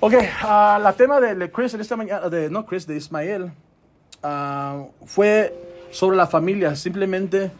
Ok, 0.00 0.14
ah, 0.42 0.78
la 0.82 0.92
tema 0.92 1.20
de, 1.20 1.34
de 1.34 1.50
Chris 1.50 1.72
en 1.74 1.80
esta 1.80 1.96
mañana, 1.96 2.28
de, 2.28 2.50
no 2.50 2.66
Chris, 2.66 2.86
de 2.86 2.96
Ismael, 2.96 3.50
ah, 4.22 4.84
fue 5.04 5.54
sobre 5.90 6.16
la 6.16 6.26
familia, 6.26 6.76
simplemente 6.76 7.50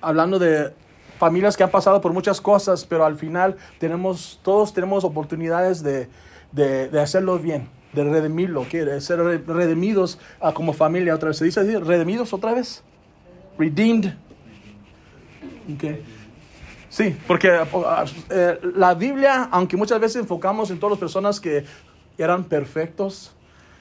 hablando 0.00 0.38
de 0.38 0.72
familias 1.18 1.56
que 1.56 1.64
han 1.64 1.70
pasado 1.70 2.00
por 2.00 2.12
muchas 2.12 2.40
cosas, 2.40 2.84
pero 2.84 3.04
al 3.04 3.16
final 3.16 3.56
tenemos, 3.78 4.38
todos 4.42 4.72
tenemos 4.74 5.02
oportunidades 5.04 5.82
de, 5.82 6.08
de, 6.52 6.88
de 6.88 7.00
hacerlo 7.00 7.38
bien, 7.38 7.68
de 7.92 8.04
redimirlo, 8.04 8.60
¿ok? 8.62 8.70
de 8.72 9.00
ser 9.00 9.20
re- 9.20 9.38
redimidos 9.38 10.18
ah, 10.40 10.52
como 10.52 10.72
familia 10.72 11.14
otra 11.14 11.28
vez. 11.28 11.38
¿Se 11.38 11.44
dice 11.44 11.60
así? 11.60 11.74
¿Redimidos 11.76 12.32
otra 12.32 12.52
vez? 12.52 12.84
Redeemed. 13.58 14.12
Ok. 15.74 15.84
Sí, 16.98 17.16
porque 17.28 17.48
eh, 18.30 18.58
la 18.74 18.92
Biblia, 18.94 19.48
aunque 19.52 19.76
muchas 19.76 20.00
veces 20.00 20.16
enfocamos 20.16 20.68
en 20.72 20.80
todas 20.80 20.94
las 20.94 20.98
personas 20.98 21.38
que 21.38 21.64
eran 22.18 22.42
perfectos, 22.42 23.30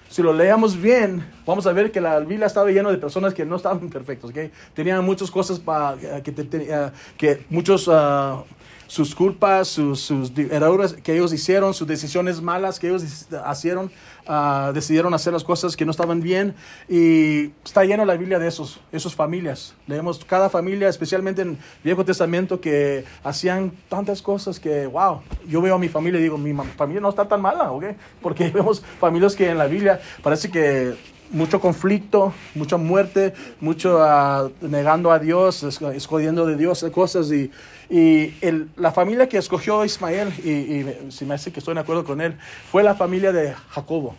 si 0.08 0.22
lo 0.22 0.32
leemos 0.34 0.80
bien, 0.80 1.26
vamos 1.44 1.66
a 1.66 1.72
ver 1.73 1.92
que 1.92 2.00
la 2.00 2.20
Biblia 2.20 2.45
estaba 2.45 2.70
llena 2.70 2.92
de 2.92 3.00
personas 3.00 3.34
que 3.34 3.44
no 3.44 3.56
estaban 3.56 3.90
perfectos, 3.90 4.30
¿ok? 4.30 4.38
Tenían 4.76 5.04
muchas 5.04 5.32
cosas 5.32 5.58
para 5.59 5.98
que, 6.22 6.32
te- 6.32 6.72
ah, 6.72 6.92
que 7.18 7.44
muchos 7.50 7.90
ah, 7.92 8.44
sus 8.88 9.14
culpas, 9.14 9.68
sus, 9.68 10.02
sus 10.02 10.32
errores 10.38 10.94
que 10.94 11.14
ellos 11.14 11.34
hicieron, 11.34 11.73
sus 11.73 11.88
decisiones 11.88 12.41
malas 12.41 12.80
que 12.80 12.88
ellos 12.88 13.04
hicieron, 13.04 13.91
ah, 14.26 14.72
decidieron 14.73 15.14
hacer 15.14 15.34
las 15.34 15.44
cosas 15.44 15.76
que 15.76 15.86
no 15.86 15.91
estaban 15.91 16.22
bien 16.22 16.55
y 16.90 17.52
está 17.64 17.84
lleno 17.84 18.05
la 18.05 18.16
Biblia 18.16 18.40
de 18.40 18.48
esos, 18.48 18.80
esos 18.92 19.14
familias. 19.14 19.76
Leemos 19.88 20.23
cada 20.26 20.50
familia, 20.50 20.90
especialmente 20.90 21.42
en 21.42 21.58
Viejo 21.84 22.04
Testamento, 22.05 22.59
que 22.59 23.04
hacían 23.23 23.72
tantas 23.90 24.22
cosas 24.22 24.59
que, 24.59 24.88
wow, 24.88 25.22
yo 25.48 25.62
veo 25.62 25.76
a 25.76 25.80
mi 25.80 25.90
familia 25.90 26.20
y 26.20 26.23
digo, 26.23 26.38
mi 26.38 26.54
familia 26.76 27.02
no 27.02 27.09
está 27.09 27.28
tan 27.28 27.42
mala, 27.42 27.72
¿ok? 27.72 27.86
Porque 28.22 28.50
vemos 28.54 28.81
familias 29.00 29.36
que 29.36 29.50
en 29.50 29.58
la 29.58 29.67
Biblia 29.67 30.00
parece 30.23 30.50
que 30.50 30.95
mucho 31.31 31.59
conflicto, 31.59 32.33
mucha 32.56 32.78
muerte, 32.78 33.33
mucho 33.59 34.02
ah, 34.02 34.50
negando 34.61 35.11
a 35.11 35.20
Dios, 35.20 35.64
es- 35.64 35.81
escondiendo 35.81 36.45
de 36.45 36.56
Dios 36.56 36.86
cosas 36.94 37.31
y, 37.31 37.52
y 37.89 38.34
el- 38.42 38.69
la 38.78 38.92
familia 38.92 39.28
que 39.28 39.38
escogió 39.38 39.84
Ismael, 39.86 40.30
y, 40.44 40.50
y 40.50 41.11
si 41.11 41.25
me 41.25 41.34
hace 41.36 41.52
que 41.52 41.59
estoy 41.59 41.73
de 41.75 41.81
acuerdo 41.81 42.03
con 42.03 42.22
él, 42.22 42.38
fue 42.72 42.84
la 42.84 42.95
familia 42.95 43.31
de 43.31 43.53
Jacobo. 43.69 44.16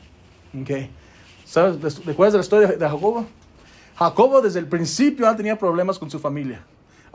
Okay. 0.62 0.90
¿Sabes? 1.44 2.04
¿Recuerdas 2.04 2.34
la 2.34 2.40
historia 2.40 2.68
de 2.68 2.78
Jacobo? 2.88 3.26
Jacobo 3.96 4.40
desde 4.40 4.58
el 4.60 4.66
principio 4.66 5.26
ya 5.26 5.34
tenía 5.36 5.58
problemas 5.58 5.98
con 5.98 6.10
su 6.10 6.18
familia. 6.18 6.60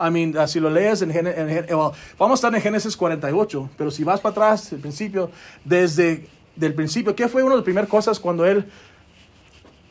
I 0.00 0.10
mean, 0.10 0.34
ah, 0.36 0.46
si 0.48 0.58
lo 0.58 0.68
lees 0.70 1.02
en, 1.02 1.10
en 1.16 1.48
Gen- 1.48 1.66
well, 1.70 1.92
vamos 2.18 2.32
a 2.32 2.34
estar 2.48 2.54
en 2.54 2.60
Génesis 2.60 2.96
48, 2.96 3.70
pero 3.78 3.90
si 3.92 4.02
vas 4.02 4.20
para 4.20 4.32
atrás, 4.32 4.72
el 4.72 4.80
principio, 4.80 5.30
desde 5.64 6.26
el 6.60 6.74
principio, 6.74 7.14
¿qué 7.14 7.28
fue 7.28 7.42
una 7.42 7.52
de 7.52 7.56
las 7.58 7.64
primeras 7.64 7.88
cosas 7.88 8.18
cuando 8.18 8.44
él 8.44 8.64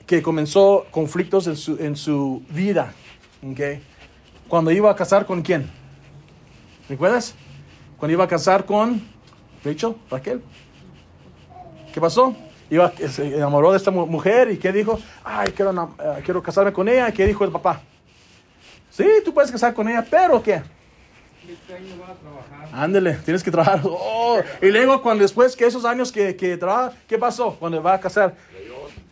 que 0.05 0.21
comenzó 0.21 0.85
conflictos 0.91 1.47
en 1.47 1.55
su, 1.55 1.77
en 1.77 1.95
su 1.95 2.43
vida? 2.49 2.93
Okay. 3.51 3.81
Cuando 4.47 4.71
iba 4.71 4.89
a 4.91 4.95
casar 4.95 5.25
con 5.25 5.41
quién? 5.41 5.69
¿Recuerdas? 6.89 7.35
Cuando 7.97 8.13
iba 8.13 8.23
a 8.23 8.27
casar 8.27 8.65
con 8.65 9.01
Rachel, 9.63 9.95
Raquel. 10.09 10.41
¿Qué 11.93 12.01
pasó? 12.01 12.35
Iba, 12.69 12.91
se 13.09 13.35
enamoró 13.35 13.71
de 13.71 13.77
esta 13.77 13.91
mu- 13.91 14.07
mujer 14.07 14.51
y 14.51 14.57
¿qué 14.57 14.71
dijo? 14.71 14.99
Ay, 15.23 15.51
quiero, 15.55 15.71
eh, 15.71 16.21
quiero 16.25 16.41
casarme 16.41 16.73
con 16.73 16.87
ella. 16.89 17.11
¿Qué 17.11 17.25
dijo 17.25 17.43
el 17.43 17.51
papá? 17.51 17.81
Sí, 18.89 19.05
tú 19.23 19.33
puedes 19.33 19.51
casar 19.51 19.73
con 19.73 19.87
ella, 19.87 20.05
pero 20.09 20.41
¿qué? 20.41 20.61
Ándele, 22.71 23.13
tienes 23.25 23.43
que 23.43 23.51
trabajar. 23.51 23.81
Oh, 23.83 24.39
y 24.61 24.67
luego, 24.67 25.01
cuando 25.01 25.21
después 25.23 25.55
que 25.55 25.65
esos 25.65 25.85
años 25.85 26.11
que, 26.11 26.35
que 26.35 26.57
trabaja, 26.57 26.93
¿qué 27.07 27.17
pasó? 27.17 27.55
Cuando 27.59 27.81
va 27.83 27.93
a 27.93 27.99
casar, 27.99 28.35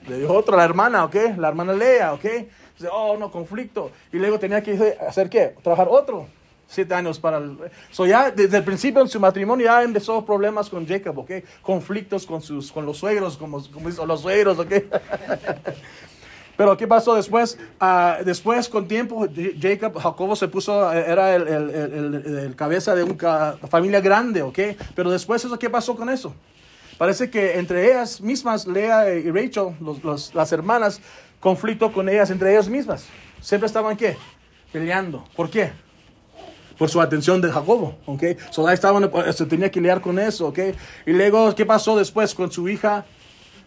le 0.07 0.17
dio 0.19 0.33
otra, 0.33 0.57
la 0.57 0.63
hermana, 0.63 1.05
¿ok? 1.05 1.15
La 1.37 1.47
hermana 1.49 1.73
Lea, 1.73 2.13
¿ok? 2.13 2.23
Dice, 2.23 2.89
oh, 2.91 3.17
no, 3.17 3.31
conflicto. 3.31 3.91
Y 4.11 4.17
luego 4.17 4.39
tenía 4.39 4.61
que 4.61 4.97
hacer 5.07 5.29
qué? 5.29 5.55
Trabajar 5.61 5.87
otro. 5.89 6.27
Siete 6.67 6.93
años 6.93 7.19
para 7.19 7.37
el... 7.37 7.57
So 7.91 8.05
ya 8.05 8.31
desde 8.31 8.57
el 8.57 8.63
principio 8.63 9.01
en 9.01 9.09
su 9.09 9.19
matrimonio 9.19 9.65
ya 9.65 9.83
empezó 9.83 10.25
problemas 10.25 10.69
con 10.69 10.87
Jacob, 10.87 11.19
¿ok? 11.19 11.31
Conflictos 11.61 12.25
con, 12.25 12.41
sus, 12.41 12.71
con 12.71 12.85
los 12.85 12.97
suegros, 12.97 13.35
como, 13.37 13.61
como 13.71 13.89
dicen 13.89 14.07
los 14.07 14.21
suegros, 14.21 14.57
¿ok? 14.57 14.71
Pero 16.57 16.77
¿qué 16.77 16.87
pasó 16.87 17.15
después? 17.15 17.57
Ah, 17.79 18.19
después, 18.23 18.69
con 18.69 18.87
tiempo, 18.87 19.25
Jacob, 19.59 19.97
Jacobo 19.97 20.35
se 20.35 20.47
puso, 20.47 20.93
eh, 20.93 21.05
era 21.07 21.35
el- 21.35 21.47
el- 21.47 21.69
el- 21.69 22.37
el 22.37 22.55
cabeza 22.55 22.93
de 22.93 23.03
una 23.03 23.57
familia 23.69 23.99
grande, 23.99 24.41
¿ok? 24.43 24.59
Pero 24.95 25.09
después, 25.09 25.43
eso, 25.43 25.57
¿qué 25.57 25.69
pasó 25.69 25.95
con 25.95 26.09
eso? 26.09 26.33
Parece 27.01 27.31
que 27.31 27.57
entre 27.57 27.83
ellas 27.89 28.21
mismas, 28.21 28.67
Lea 28.67 29.11
y 29.15 29.31
Rachel, 29.31 29.69
los- 29.81 30.03
los- 30.03 30.35
las 30.35 30.51
hermanas, 30.51 31.01
conflicto 31.39 31.91
con 31.91 32.07
ellas, 32.07 32.29
entre 32.29 32.51
ellas 32.51 32.69
mismas. 32.69 33.07
Siempre 33.41 33.65
estaban, 33.65 33.97
¿qué? 33.97 34.17
Peleando. 34.71 35.25
¿Por 35.35 35.49
qué? 35.49 35.71
por 36.77 36.89
su 36.91 37.01
atención 37.01 37.41
de 37.41 37.51
Jacobo, 37.51 37.97
¿ok? 38.05 38.23
So, 38.51 38.67
ahí 38.67 38.75
estaban, 38.75 39.03
eh, 39.05 39.33
se 39.33 39.45
tenía 39.47 39.71
que 39.71 39.79
lidiar 39.81 39.99
con 40.01 40.19
eso, 40.19 40.47
¿ok? 40.49 40.59
Y 41.07 41.11
luego, 41.11 41.55
¿qué 41.55 41.65
pasó 41.65 41.97
después 41.97 42.35
con 42.35 42.51
su 42.51 42.69
hija? 42.69 43.03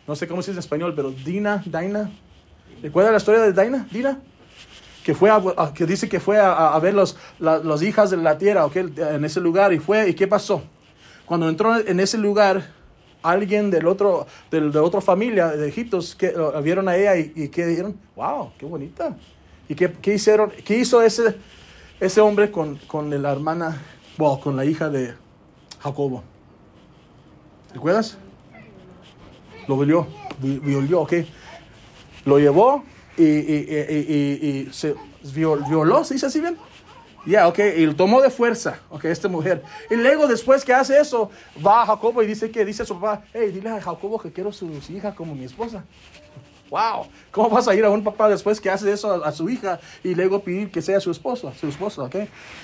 No 0.07 0.15
sé 0.15 0.29
cómo 0.29 0.41
se 0.41 0.53
dice 0.53 0.59
en 0.59 0.65
español, 0.65 0.93
pero 0.95 1.11
Dina, 1.11 1.61
Dina. 1.67 2.11
¿Recuerda 2.85 3.11
la 3.11 3.17
historia 3.19 3.41
de 3.43 3.65
Dina? 3.65 3.87
Dina. 3.91 4.21
Que 5.05 5.13
fue 5.13 5.29
a, 5.31 5.43
que 5.75 5.87
dice 5.87 6.09
que 6.09 6.21
fue 6.21 6.39
a, 6.39 6.69
a 6.73 6.79
ver 6.79 6.95
los, 6.95 7.17
la- 7.41 7.59
las 7.59 7.83
hijas 7.83 8.11
de 8.11 8.17
la 8.17 8.39
tierra, 8.39 8.65
¿ok? 8.65 8.77
En 8.77 9.25
ese 9.25 9.41
lugar. 9.41 9.73
Y 9.73 9.81
fue, 9.81 10.09
¿y 10.09 10.15
qué 10.15 10.29
pasó? 10.29 10.63
Cuando 11.27 11.49
entró 11.49 11.77
en 11.77 11.99
ese 11.99 12.17
lugar, 12.19 12.65
alguien 13.25 13.71
del 13.71 13.87
otro, 13.89 14.27
del, 14.51 14.71
de 14.71 14.79
otra 14.79 15.01
familia 15.01 15.49
de 15.49 15.67
Egipto, 15.69 15.99
que 16.19 16.33
vieron 16.63 16.89
a 16.89 16.97
ella 16.97 17.17
y, 17.17 17.33
y 17.35 17.49
¿qué 17.49 17.67
dijeron? 17.67 17.99
¡Wow! 18.15 18.53
¡Qué 18.59 18.67
bonita! 18.67 19.17
¿Y 19.69 19.75
qué, 19.75 19.91
qué 19.91 20.15
hicieron? 20.15 20.53
¿Qué 20.65 20.79
hizo 20.79 21.01
ese, 21.03 21.37
ese 21.99 22.21
hombre 22.21 22.51
con, 22.51 22.77
con 22.87 23.11
la 23.23 23.33
hermana, 23.33 23.81
bueno, 24.19 24.39
con 24.41 24.57
la 24.57 24.65
hija 24.67 24.91
de 24.91 25.15
Jacobo? 25.81 26.23
¿Recuerdas? 27.73 28.19
Lo 29.67 29.79
violó, 29.79 30.07
vi- 30.41 30.59
violó, 30.59 31.01
¿ok? 31.01 31.15
Lo 32.27 32.39
llevó 32.39 32.85
y, 33.17 34.69
se 34.71 34.95
viol- 35.35 35.67
violó, 35.69 36.05
¿se 36.05 36.15
dice 36.15 36.27
así 36.27 36.41
bien? 36.41 36.59
Ya, 37.27 37.49
ok, 37.49 37.59
y 37.77 37.87
lo 37.87 37.97
tomó 37.97 38.21
de 38.21 38.31
fuerza, 38.31 38.81
ok, 38.91 39.07
esta 39.07 39.29
mujer. 39.29 39.63
Y 39.91 39.95
luego, 39.97 40.27
después 40.27 40.65
que 40.65 40.75
hace 40.75 41.01
eso, 41.01 41.31
va 41.65 41.83
a 41.83 41.87
Jacobo 41.87 42.23
y 42.23 42.27
dice 42.27 42.51
que 42.51 42.65
dice 42.65 42.83
a 42.83 42.87
su 42.87 43.01
papá, 43.01 43.25
hey, 43.33 43.51
dile 43.53 43.71
a 43.71 43.81
Jacobo 43.81 44.19
que 44.19 44.31
quiero 44.31 44.53
su, 44.53 44.71
hija 44.91 45.15
como 45.15 45.35
mi 45.35 45.45
esposa. 45.45 45.85
Wow, 46.69 47.07
¿cómo 47.31 47.51
vas 47.51 47.69
a 47.69 47.75
ir 47.75 47.85
a 47.85 47.91
un 47.91 48.03
papá 48.03 48.29
después 48.29 48.61
que 48.61 48.69
hace 48.69 48.93
eso 48.93 49.25
a, 49.25 49.29
a 49.29 49.33
su 49.33 49.49
hija 49.49 49.79
y 50.03 50.15
luego 50.15 50.41
pedir 50.41 50.71
que 50.71 50.83
sea 50.83 51.01
su 51.01 51.11
esposa, 51.11 51.53
su 51.55 51.69
esposa, 51.69 52.03
ok? 52.03 52.17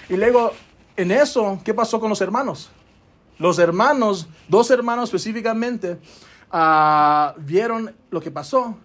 Y 0.08 0.16
luego, 0.16 0.52
en 0.96 1.10
eso, 1.10 1.58
¿qué 1.64 1.72
pasó 1.72 2.00
con 2.00 2.10
los 2.10 2.20
hermanos? 2.20 2.70
Los 3.38 3.58
hermanos, 3.58 4.28
dos 4.48 4.70
hermanos 4.70 5.04
específicamente, 5.04 5.96
ah, 6.50 7.34
vieron 7.38 7.94
lo 8.10 8.20
que 8.20 8.30
pasó. 8.30 8.76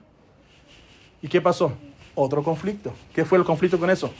¿Y 1.21 1.27
qué 1.27 1.41
pasó? 1.41 1.73
Otro 2.13 2.41
conflicto. 2.41 2.93
¿Qué 3.13 3.25
fue 3.25 3.37
el 3.37 3.43
conflicto 3.43 3.77
con 3.77 3.89
eso? 3.89 4.11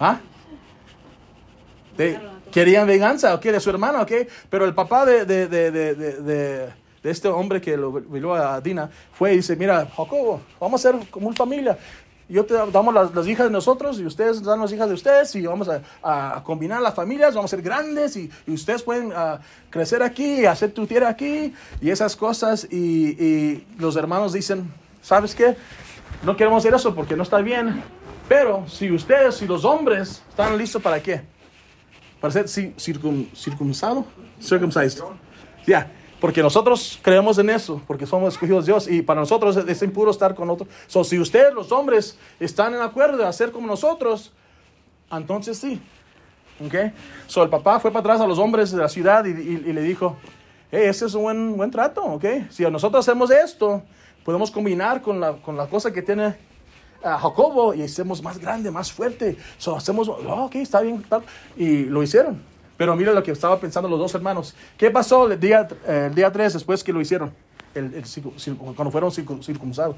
¿Ah? 0.00 0.20
Querían 2.52 2.86
venganza, 2.86 3.34
¿ok? 3.34 3.42
De 3.42 3.60
su 3.60 3.70
hermano, 3.70 4.00
¿ok? 4.02 4.12
Pero 4.48 4.64
el 4.64 4.74
papá 4.74 5.04
de, 5.04 5.24
de- 5.26 5.48
de 7.02 7.10
este 7.10 7.28
hombre 7.28 7.60
que 7.60 7.76
lo 7.76 7.92
violó 7.92 8.34
a 8.34 8.60
Dina 8.60 8.90
fue 9.12 9.32
y 9.32 9.36
dice, 9.36 9.56
mira, 9.56 9.86
Jacobo, 9.86 10.40
vamos 10.60 10.84
a 10.84 10.90
ser 10.92 11.08
como 11.10 11.28
una 11.28 11.36
familia. 11.36 11.78
Yo 12.28 12.44
te 12.44 12.52
damos 12.54 12.92
las, 12.92 13.14
las 13.14 13.26
hijas 13.26 13.46
de 13.46 13.52
nosotros 13.52 13.98
y 13.98 14.04
ustedes 14.04 14.42
dan 14.42 14.60
las 14.60 14.70
hijas 14.72 14.86
de 14.88 14.94
ustedes 14.94 15.34
y 15.34 15.46
vamos 15.46 15.68
a, 15.68 15.80
a 16.02 16.42
combinar 16.44 16.82
las 16.82 16.94
familias, 16.94 17.34
vamos 17.34 17.50
a 17.50 17.56
ser 17.56 17.62
grandes 17.64 18.16
y, 18.16 18.30
y 18.46 18.52
ustedes 18.52 18.82
pueden 18.82 19.12
ah, 19.16 19.40
crecer 19.70 20.02
aquí, 20.02 20.44
hacer 20.44 20.72
tu 20.72 20.86
tierra 20.86 21.08
aquí 21.08 21.54
y 21.80 21.88
esas 21.90 22.14
cosas. 22.16 22.66
Y, 22.70 23.10
y 23.24 23.66
los 23.78 23.96
hermanos 23.96 24.34
dicen, 24.34 24.70
¿sabes 25.00 25.34
qué? 25.34 25.56
No 26.22 26.36
queremos 26.36 26.62
hacer 26.62 26.74
eso 26.74 26.94
porque 26.94 27.16
no 27.16 27.22
está 27.22 27.38
bien. 27.38 27.82
Pero 28.28 28.68
si 28.68 28.90
ustedes, 28.92 29.36
si 29.36 29.46
los 29.46 29.64
hombres 29.64 30.22
están 30.28 30.56
listos 30.58 30.82
para 30.82 31.00
qué? 31.02 31.22
Para 32.20 32.32
ser 32.32 32.44
ci- 32.46 32.74
circun, 32.78 33.30
circuncisado, 33.34 34.04
circumcised. 34.40 35.02
Ya, 35.66 35.90
porque 36.20 36.42
nosotros 36.42 36.98
creemos 37.00 37.38
en 37.38 37.48
eso, 37.50 37.80
porque 37.86 38.04
somos 38.06 38.34
escogidos 38.34 38.66
de 38.66 38.72
Dios 38.72 38.88
y 38.88 39.02
para 39.02 39.20
nosotros 39.20 39.56
es, 39.56 39.82
impuro 39.82 40.10
estar 40.10 40.34
con 40.34 40.50
otros. 40.50 40.68
So, 40.86 41.04
si 41.04 41.18
ustedes, 41.18 41.54
los 41.54 41.72
hombres, 41.72 42.18
están 42.40 42.74
en 42.74 42.82
acuerdo 42.82 43.16
de 43.18 43.26
hacer 43.26 43.50
como 43.50 43.66
nosotros, 43.66 44.32
entonces 45.10 45.58
sí. 45.58 45.80
¿Ok? 46.64 46.74
So, 47.28 47.42
el 47.44 47.48
papá 47.48 47.78
fue 47.80 47.90
para 47.92 48.00
atrás 48.00 48.20
a 48.20 48.26
los 48.26 48.38
hombres 48.38 48.72
de 48.72 48.78
la 48.78 48.88
ciudad 48.88 49.24
y, 49.24 49.30
y- 49.30 49.62
y 49.68 49.72
le 49.72 49.80
dijo, 49.80 50.16
hey, 50.72 50.82
ese 50.86 51.06
es 51.06 51.14
un 51.14 51.22
buen, 51.22 51.56
buen 51.56 51.70
trato, 51.70 52.02
¿ok? 52.02 52.24
Si 52.50 52.64
nosotros 52.64 53.08
hacemos 53.08 53.30
esto, 53.30 53.82
podemos 54.24 54.50
combinar 54.50 55.00
con 55.00 55.20
la, 55.20 55.34
con 55.34 55.56
la 55.56 55.66
cosa 55.68 55.92
que 55.92 56.02
tiene 56.02 56.34
a 57.02 57.18
Jacobo 57.18 57.74
y 57.74 57.82
hacemos 57.82 58.22
más 58.22 58.38
grande, 58.38 58.70
más 58.70 58.90
fuerte. 58.92 59.36
So, 59.58 59.76
hacemos, 59.76 60.08
oh, 60.08 60.44
ok, 60.44 60.56
está 60.56 60.80
bien. 60.80 61.02
tal. 61.08 61.22
Y 61.56 61.84
lo 61.84 62.02
hicieron. 62.02 62.42
Pero 62.76 62.94
mira 62.96 63.12
lo 63.12 63.22
que 63.22 63.32
estaban 63.32 63.58
pensando 63.58 63.88
los 63.88 63.98
dos 63.98 64.14
hermanos. 64.14 64.54
¿Qué 64.76 64.90
pasó 64.90 65.30
el 65.30 65.38
día, 65.40 65.66
el 65.86 66.14
día 66.14 66.30
3 66.30 66.52
después 66.54 66.84
que 66.84 66.92
lo 66.92 67.00
hicieron? 67.00 67.32
El, 67.74 67.94
el 67.94 68.54
cuando 68.56 68.90
fueron 68.90 69.10
circu- 69.10 69.42
circuncidados. 69.44 69.96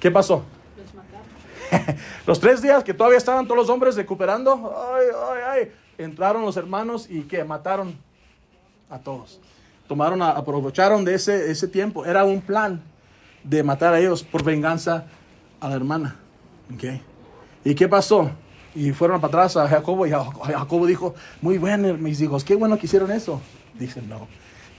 ¿Qué 0.00 0.10
pasó? 0.10 0.42
Los 0.76 0.94
mataron. 0.94 1.96
Los 2.26 2.40
tres 2.40 2.60
días 2.62 2.82
que 2.84 2.92
todavía 2.92 3.18
estaban 3.18 3.44
todos 3.46 3.56
los 3.56 3.70
hombres 3.70 3.94
recuperando, 3.96 4.74
ay, 4.92 5.06
ay, 5.30 5.40
ay, 5.62 5.72
entraron 5.98 6.42
los 6.42 6.56
hermanos 6.56 7.06
y 7.08 7.22
que 7.22 7.42
mataron 7.44 7.96
a 8.90 8.98
todos. 8.98 9.40
Tomaron, 9.88 10.20
a- 10.20 10.30
aprovecharon 10.30 11.04
de 11.04 11.14
ese, 11.14 11.50
ese 11.50 11.68
tiempo. 11.68 12.04
Era 12.04 12.24
un 12.24 12.40
plan 12.40 12.82
de 13.44 13.62
matar 13.62 13.94
a 13.94 14.00
ellos 14.00 14.22
por 14.22 14.42
venganza 14.44 15.06
a 15.62 15.68
la 15.68 15.76
hermana. 15.76 16.16
¿ok? 16.74 16.84
¿Y 17.64 17.74
qué 17.74 17.88
pasó? 17.88 18.30
Y 18.74 18.90
fueron 18.92 19.20
para 19.20 19.28
atrás 19.28 19.56
a 19.56 19.68
Jacobo 19.68 20.06
y 20.06 20.10
Ja- 20.10 20.24
Jacobo 20.44 20.86
dijo, 20.86 21.14
muy 21.40 21.58
bueno, 21.58 21.94
mis 21.94 22.20
hijos, 22.20 22.42
qué 22.44 22.54
bueno 22.54 22.78
que 22.78 22.86
hicieron 22.86 23.10
eso. 23.12 23.40
Dicen, 23.74 24.08
no. 24.08 24.26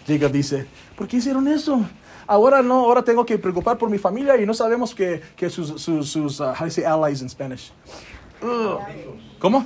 Jacob 0.08 0.32
dice, 0.32 0.66
¿por 0.98 1.08
qué 1.08 1.18
hicieron 1.18 1.48
eso? 1.48 1.80
Ahora 2.28 2.62
no, 2.62 2.82
ahora 2.86 3.04
tengo 3.04 3.26
que 3.26 3.38
preocupar 3.38 3.78
por 3.78 3.90
mi 3.90 3.98
familia 3.98 4.36
y 4.40 4.46
no 4.46 4.54
sabemos 4.54 4.94
que, 4.96 5.22
que 5.36 5.50
sus, 5.50 5.82
sus, 5.82 6.10
sus 6.10 6.40
uh, 6.40 6.46
how 6.46 6.54
do 6.60 6.66
you 6.66 6.72
say 6.72 6.84
allies 6.84 7.22
in 7.22 7.30
Spanish? 7.30 7.72
Ugh. 8.42 8.80
¿Cómo? 9.40 9.66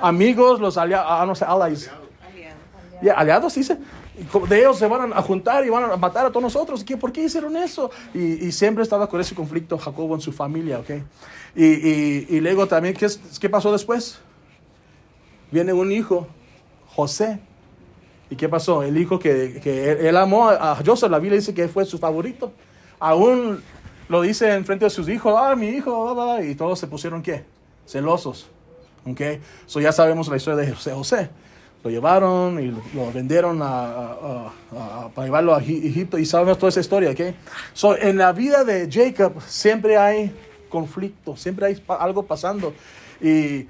Amigos, 0.00 0.60
los 0.60 0.76
aliados, 0.76 1.06
ah, 1.08 1.24
no 1.26 1.34
sé, 1.34 1.44
allies. 1.44 1.90
Ya, 3.02 3.14
aliados, 3.14 3.54
dice. 3.54 3.78
De 4.48 4.58
ellos 4.58 4.78
se 4.78 4.86
van 4.86 5.12
a 5.12 5.22
juntar 5.22 5.64
y 5.64 5.70
van 5.70 5.90
a 5.90 5.96
matar 5.96 6.26
a 6.26 6.28
todos 6.30 6.42
nosotros. 6.42 6.84
¿Qué, 6.84 6.96
¿Por 6.96 7.12
qué 7.12 7.24
hicieron 7.24 7.56
eso? 7.56 7.90
Y, 8.14 8.46
y 8.46 8.52
siempre 8.52 8.82
estaba 8.82 9.08
con 9.08 9.20
ese 9.20 9.34
conflicto 9.34 9.78
Jacobo 9.78 10.14
en 10.14 10.20
su 10.20 10.32
familia, 10.32 10.78
¿ok? 10.78 10.90
Y, 11.56 12.40
luego 12.40 12.66
también, 12.66 12.94
¿qué, 12.94 13.06
es- 13.06 13.20
¿qué 13.40 13.48
pasó 13.48 13.72
después? 13.72 14.18
Viene 15.50 15.72
un 15.72 15.90
hijo, 15.90 16.26
José. 16.86 17.40
¿Y 18.28 18.36
qué 18.36 18.48
pasó? 18.48 18.82
El 18.84 18.96
hijo 18.96 19.18
que, 19.18 19.98
él, 20.00 20.16
amó 20.16 20.48
a 20.48 20.76
Joseph, 20.84 21.10
la 21.10 21.18
Biblia 21.18 21.38
dice 21.40 21.52
que 21.52 21.66
fue 21.66 21.84
su 21.84 21.98
favorito. 21.98 22.52
Aún 23.00 23.60
lo 24.08 24.20
dice 24.22 24.52
en 24.52 24.64
frente 24.64 24.84
de 24.84 24.90
sus 24.90 25.08
hijos, 25.08 25.34
ah, 25.36 25.56
mi 25.56 25.68
hijo, 25.68 26.04
bla, 26.04 26.12
bla, 26.12 26.34
bla", 26.36 26.44
y 26.44 26.54
todos 26.54 26.78
se 26.78 26.86
pusieron, 26.86 27.22
¿qué? 27.22 27.44
Celosos. 27.86 28.48
¿Ok? 29.04 29.20
So 29.66 29.80
ya 29.80 29.90
sabemos 29.90 30.28
la 30.28 30.36
historia 30.36 30.64
de 30.64 30.72
José. 30.72 30.92
José. 30.92 31.30
Lo 31.82 31.90
llevaron 31.90 32.62
y 32.62 32.66
lo, 32.94 33.10
vendieron 33.12 33.62
a, 33.62 33.66
a- 33.66 34.52
a- 34.72 35.08
para 35.14 35.26
llevarlo 35.26 35.54
a 35.54 35.62
Egip- 35.62 35.84
Egipto 35.86 36.18
y 36.18 36.26
sabemos 36.26 36.58
toda 36.58 36.68
esa 36.68 36.80
historia, 36.80 37.10
¿ok? 37.10 37.34
So, 37.72 37.96
en 37.96 38.18
la 38.18 38.32
vida 38.32 38.64
de 38.64 38.88
Jacob 38.90 39.40
siempre 39.46 39.96
hay 39.96 40.30
conflicto, 40.68 41.36
siempre 41.36 41.66
hay 41.66 41.82
algo 41.88 42.22
pasando. 42.24 42.74
Y 43.20 43.66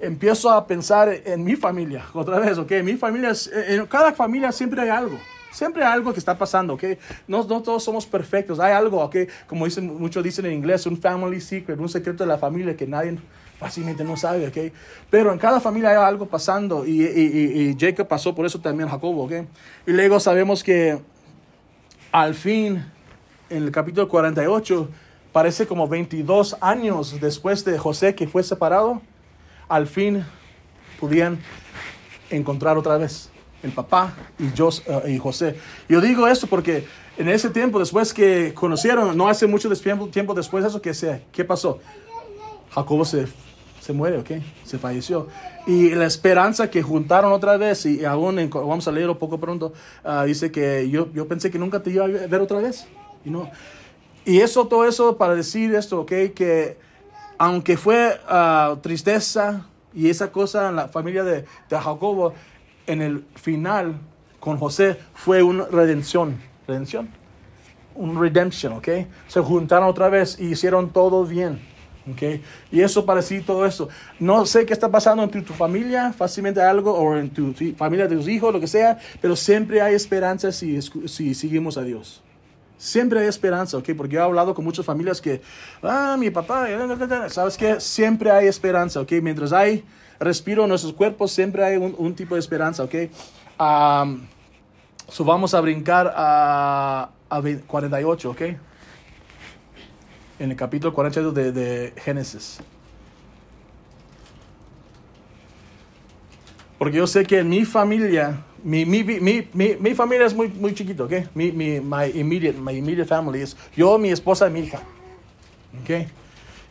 empiezo 0.00 0.50
a 0.50 0.66
pensar 0.66 1.08
en 1.24 1.42
mi 1.44 1.56
familia, 1.56 2.04
otra 2.14 2.38
vez, 2.38 2.58
¿ok? 2.58 2.70
Mi 2.84 2.94
familia, 2.94 3.30
es- 3.30 3.50
en 3.52 3.86
cada 3.86 4.12
familia 4.12 4.52
siempre 4.52 4.80
hay 4.82 4.88
algo. 4.90 5.18
Siempre 5.52 5.84
hay 5.84 5.92
algo 5.92 6.12
que 6.14 6.18
está 6.18 6.38
pasando, 6.38 6.74
¿ok? 6.74 6.84
No, 7.28 7.44
no 7.44 7.60
todos 7.60 7.84
somos 7.84 8.06
perfectos. 8.06 8.58
Hay 8.58 8.72
algo, 8.72 9.02
¿ok? 9.04 9.16
Como 9.46 9.66
dicen, 9.66 9.98
muchos 9.98 10.24
dicen 10.24 10.46
en 10.46 10.52
inglés, 10.54 10.86
un 10.86 10.96
family 10.96 11.40
secret, 11.42 11.78
un 11.78 11.88
secreto 11.90 12.24
de 12.24 12.28
la 12.28 12.38
familia 12.38 12.74
que 12.74 12.86
nadie 12.86 13.18
fácilmente 13.62 14.02
no 14.04 14.16
sabe, 14.16 14.48
¿ok? 14.48 14.72
Pero 15.08 15.32
en 15.32 15.38
cada 15.38 15.60
familia 15.60 15.90
hay 15.90 15.96
algo 15.96 16.26
pasando 16.26 16.84
y, 16.84 17.02
y- 17.02 17.06
y- 17.06 17.68
y 17.70 17.76
Jacob 17.78 18.08
pasó 18.08 18.34
por 18.34 18.44
eso 18.44 18.60
también 18.60 18.88
Jacobo, 18.88 19.24
¿ok? 19.24 19.32
Y 19.86 19.92
luego 19.92 20.18
sabemos 20.20 20.62
que 20.64 20.98
al 22.10 22.34
fin, 22.34 22.84
en 23.48 23.62
el 23.62 23.70
capítulo 23.70 24.08
48, 24.08 24.88
parece 25.32 25.66
como 25.66 25.86
22 25.88 26.56
años 26.60 27.18
después 27.20 27.64
de 27.64 27.78
José 27.78 28.14
que 28.14 28.26
fue 28.26 28.42
separado, 28.42 29.00
al 29.68 29.86
fin 29.86 30.24
podían 31.00 31.38
encontrar 32.30 32.76
otra 32.76 32.96
vez 32.98 33.30
el 33.62 33.70
papá 33.70 34.12
y, 34.38 34.48
Jos- 34.56 34.82
eh, 34.86 35.12
y 35.12 35.18
José. 35.18 35.56
Yo 35.88 36.00
digo 36.00 36.26
esto 36.26 36.46
porque 36.48 36.84
en 37.16 37.28
ese 37.28 37.48
tiempo, 37.50 37.78
después 37.78 38.12
que 38.12 38.52
conocieron, 38.54 39.16
no 39.16 39.28
hace 39.28 39.46
mucho 39.46 39.70
tiempo, 40.10 40.34
después 40.34 40.64
de 40.64 40.68
eso, 40.70 40.82
que 40.82 40.92
se, 40.94 41.22
¿qué 41.30 41.44
pasó? 41.44 41.78
Jacobo 42.74 43.04
se, 43.04 43.26
se 43.82 43.92
muere, 43.92 44.18
¿ok? 44.18 44.30
Se 44.64 44.78
falleció. 44.78 45.26
Y 45.66 45.90
la 45.90 46.06
esperanza 46.06 46.70
que 46.70 46.82
juntaron 46.82 47.32
otra 47.32 47.56
vez, 47.56 47.84
y 47.84 48.04
aún 48.04 48.48
vamos 48.52 48.86
a 48.86 48.92
leerlo 48.92 49.18
poco 49.18 49.40
pronto, 49.40 49.72
ah, 50.04 50.22
dice 50.24 50.52
que 50.52 50.88
yo, 50.88 51.12
yo 51.12 51.26
pensé 51.26 51.50
que 51.50 51.58
nunca 51.58 51.82
te 51.82 51.90
iba 51.90 52.04
a 52.04 52.08
ver 52.08 52.40
otra 52.40 52.60
vez. 52.60 52.86
Y, 53.24 53.30
no. 53.30 53.50
y 54.24 54.38
eso, 54.38 54.68
todo 54.68 54.86
eso 54.86 55.16
para 55.16 55.34
decir 55.34 55.74
esto, 55.74 56.02
¿ok? 56.02 56.12
Que 56.32 56.76
aunque 57.38 57.76
fue 57.76 58.20
ah, 58.28 58.76
tristeza 58.82 59.66
y 59.92 60.08
esa 60.08 60.30
cosa 60.30 60.68
en 60.68 60.76
la 60.76 60.86
familia 60.86 61.24
de, 61.24 61.44
de 61.68 61.76
Jacobo, 61.76 62.34
en 62.86 63.02
el 63.02 63.24
final 63.34 63.96
con 64.38 64.58
José 64.58 64.96
fue 65.12 65.42
una 65.42 65.64
redención. 65.64 66.40
¿Redención? 66.68 67.08
Un 67.96 68.20
redemption, 68.20 68.74
¿ok? 68.74 68.88
Se 69.26 69.40
juntaron 69.40 69.88
otra 69.88 70.08
vez 70.08 70.38
y 70.38 70.52
hicieron 70.52 70.90
todo 70.90 71.24
bien. 71.26 71.71
¿Ok? 72.10 72.40
Y 72.70 72.80
eso 72.80 73.04
para 73.06 73.22
sí, 73.22 73.40
todo 73.40 73.64
eso. 73.66 73.88
No 74.18 74.46
sé 74.46 74.66
qué 74.66 74.72
está 74.72 74.90
pasando 74.90 75.22
en 75.22 75.30
tu, 75.30 75.42
tu 75.42 75.52
familia, 75.52 76.12
fácilmente 76.12 76.60
algo, 76.60 76.92
o 76.92 77.16
en 77.16 77.30
tu, 77.30 77.52
familia 77.76 78.08
de 78.08 78.16
tus 78.16 78.28
hijos, 78.28 78.52
lo 78.52 78.60
que 78.60 78.66
sea, 78.66 78.98
pero 79.20 79.36
siempre 79.36 79.80
hay 79.80 79.94
esperanza 79.94 80.50
si, 80.52 80.80
si 80.82 81.34
seguimos 81.34 81.76
a 81.78 81.82
Dios. 81.82 82.22
Siempre 82.78 83.20
hay 83.20 83.28
esperanza, 83.28 83.76
¿ok? 83.76 83.90
Porque 83.96 84.14
yo 84.14 84.20
he 84.20 84.24
hablado 84.24 84.54
con 84.54 84.64
muchas 84.64 84.84
familias 84.84 85.20
que, 85.20 85.40
ah, 85.84 86.16
mi 86.18 86.30
papá, 86.30 86.66
¿sabes 87.28 87.56
qué? 87.56 87.78
Siempre 87.80 88.30
hay 88.32 88.48
esperanza, 88.48 89.00
¿ok? 89.00 89.12
Mientras 89.22 89.52
hay 89.52 89.84
respiro 90.18 90.64
en 90.64 90.68
nuestros 90.70 90.92
cuerpos, 90.92 91.30
siempre 91.30 91.64
hay 91.64 91.76
un, 91.76 91.94
un 91.96 92.14
tipo 92.16 92.34
de 92.34 92.40
esperanza, 92.40 92.82
¿ok? 92.82 92.94
Am, 93.58 94.26
so 95.08 95.24
vamos 95.24 95.54
a 95.54 95.60
brincar 95.60 96.12
a, 96.16 97.10
a 97.28 97.40
ve- 97.40 97.60
48, 97.66 98.30
¿ok? 98.30 98.42
En 100.42 100.50
el 100.50 100.56
capítulo 100.56 100.92
48 100.92 101.30
de, 101.30 101.52
de 101.52 101.92
Génesis. 101.98 102.58
Porque 106.76 106.96
yo 106.96 107.06
sé 107.06 107.24
que 107.24 107.38
en 107.38 107.48
mi 107.48 107.64
familia, 107.64 108.42
mi, 108.64 108.84
mi, 108.84 109.04
mi, 109.04 109.48
mi, 109.52 109.76
mi 109.78 109.94
familia 109.94 110.26
es 110.26 110.34
muy, 110.34 110.48
muy 110.48 110.74
chiquito, 110.74 111.04
¿ok? 111.04 111.12
Mi, 111.32 111.52
mi, 111.52 111.78
my, 111.78 112.10
immediate, 112.12 112.58
my 112.58 112.72
immediate 112.72 113.08
family 113.08 113.40
es 113.40 113.56
yo, 113.76 113.96
mi 113.98 114.08
esposa 114.08 114.48
y 114.48 114.50
mi 114.50 114.60
hija, 114.62 114.80
¿ok? 115.80 116.08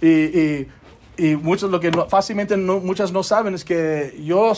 Y, 0.02 0.10
y, 0.10 0.68
y 1.16 1.36
muchos, 1.38 1.72
lo 1.72 1.80
que 1.80 1.94
fácilmente 2.10 2.58
no, 2.58 2.82
muchas 2.82 3.14
no 3.14 3.24
saben 3.24 3.54
es 3.54 3.64
que 3.64 4.22
yo, 4.22 4.52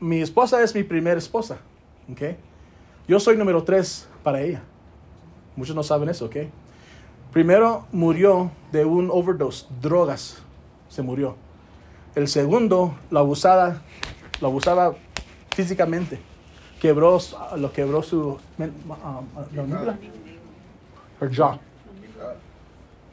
mi 0.00 0.20
esposa 0.20 0.60
es 0.64 0.74
mi 0.74 0.82
primera 0.82 1.18
esposa, 1.18 1.58
¿ok? 2.10 2.22
Yo 3.06 3.20
soy 3.20 3.36
número 3.36 3.62
tres 3.62 4.08
para 4.24 4.42
ella. 4.42 4.64
Muchos 5.54 5.76
no 5.76 5.84
saben 5.84 6.08
eso, 6.08 6.24
¿ok? 6.24 6.38
Primero 7.32 7.86
murió 7.92 8.50
de 8.72 8.84
un 8.84 9.08
overdose, 9.10 9.66
drogas, 9.80 10.42
se 10.88 11.02
murió. 11.02 11.36
El 12.14 12.26
segundo, 12.26 12.96
la 13.10 13.20
abusada, 13.20 13.82
lo 14.40 14.48
abusaba 14.48 14.94
físicamente. 15.54 16.20
Quebró, 16.80 17.18
lo 17.56 17.72
quebró 17.72 18.02
su 18.02 18.38
ah, 18.90 19.20
la 19.54 19.62
mandíbula. 19.62 19.98
Her 21.20 21.30
jaw. 21.30 21.58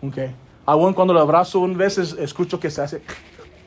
Okay. 0.01 0.33
Aún 0.65 0.93
cuando 0.93 1.13
lo 1.13 1.19
abrazo, 1.19 1.59
un 1.59 1.77
veces 1.77 2.15
escucho 2.19 2.59
que 2.59 2.71
se 2.71 2.81
hace, 2.81 3.01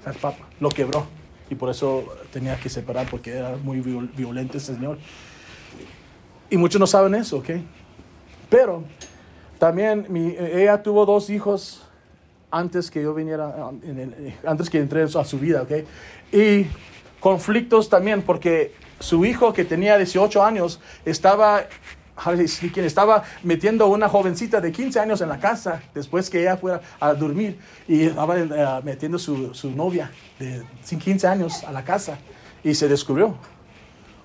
se 0.05 0.13
papa. 0.15 0.47
Lo 0.59 0.69
quebró. 0.69 1.07
Y 1.49 1.55
por 1.55 1.71
eso 1.71 2.05
tenía 2.33 2.59
que 2.59 2.69
separar 2.69 3.09
porque 3.11 3.37
era 3.37 3.57
muy 3.57 3.81
viol- 3.81 4.11
violento 4.17 4.59
ese 4.59 4.75
señor. 4.75 4.99
Y 6.49 6.57
muchos 6.57 6.81
no 6.81 6.87
saben 6.87 7.15
eso, 7.15 7.39
¿ok? 7.39 7.51
Pero 8.49 8.83
también 9.61 10.07
mi- 10.09 10.35
ella 10.39 10.83
tuvo 10.83 11.07
dos 11.07 11.31
hijos 11.31 11.83
antes 12.51 12.91
que 12.91 13.03
yo 13.03 13.15
viniera, 13.15 13.71
antes 14.45 14.69
que 14.69 14.79
entré 14.79 15.03
a 15.03 15.25
su 15.25 15.39
vida, 15.39 15.63
¿ok? 15.63 15.71
Y 16.33 16.67
conflictos 17.21 17.89
también, 17.89 18.23
porque 18.23 18.75
su 18.99 19.25
hijo 19.25 19.53
que 19.53 19.65
tenía 19.65 19.97
18 19.99 20.43
años 20.43 20.81
estaba, 21.05 21.65
quien 22.73 22.87
estaba 22.87 23.23
metiendo 23.43 23.87
una 23.87 24.09
jovencita 24.09 24.61
de 24.61 24.73
15 24.73 24.99
años 24.99 25.21
en 25.21 25.29
la 25.29 25.39
casa 25.39 25.83
después 25.95 26.29
que 26.31 26.41
ella 26.41 26.57
fuera 26.57 26.81
a 26.99 27.15
dormir 27.15 27.59
y 27.87 28.07
estaba 28.07 28.39
eh, 28.39 28.81
metiendo 28.83 29.19
su, 29.19 29.55
su 29.55 29.71
novia 29.71 30.11
de 30.39 30.63
15 30.99 31.27
años 31.29 31.63
a 31.65 31.71
la 31.71 31.85
casa 31.85 32.19
y 32.65 32.75
se 32.75 32.89
descubrió. 32.89 33.37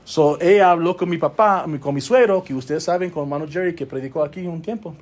So, 0.06 0.40
ella 0.40 0.72
habló 0.72 0.96
con 0.96 1.10
mi 1.10 1.18
papá, 1.18 1.66
con 1.82 1.94
mi 1.94 2.02
suegro, 2.02 2.44
que 2.44 2.54
ustedes 2.54 2.84
saben, 2.84 3.10
con 3.10 3.24
hermano 3.24 3.48
Jerry, 3.50 3.76
que 3.76 3.86
predicó 3.86 4.24
aquí 4.24 4.46
un 4.48 4.62
tiempo. 4.62 4.96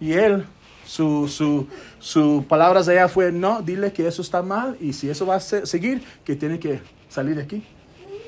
Y 0.00 0.12
él, 0.12 0.46
su, 0.86 1.28
su, 1.28 1.66
su 1.98 2.44
palabras 2.48 2.86
de 2.86 2.94
ella 2.94 3.08
fue, 3.08 3.32
no, 3.32 3.60
dile 3.62 3.92
que 3.92 4.06
eso 4.06 4.22
está 4.22 4.42
mal 4.42 4.76
y 4.80 4.92
si 4.92 5.08
eso 5.10 5.26
va 5.26 5.36
a 5.36 5.40
se- 5.40 5.66
seguir, 5.66 6.02
que 6.24 6.36
tiene 6.36 6.58
que 6.58 6.80
salir 7.08 7.36
de 7.36 7.42
aquí. 7.42 7.64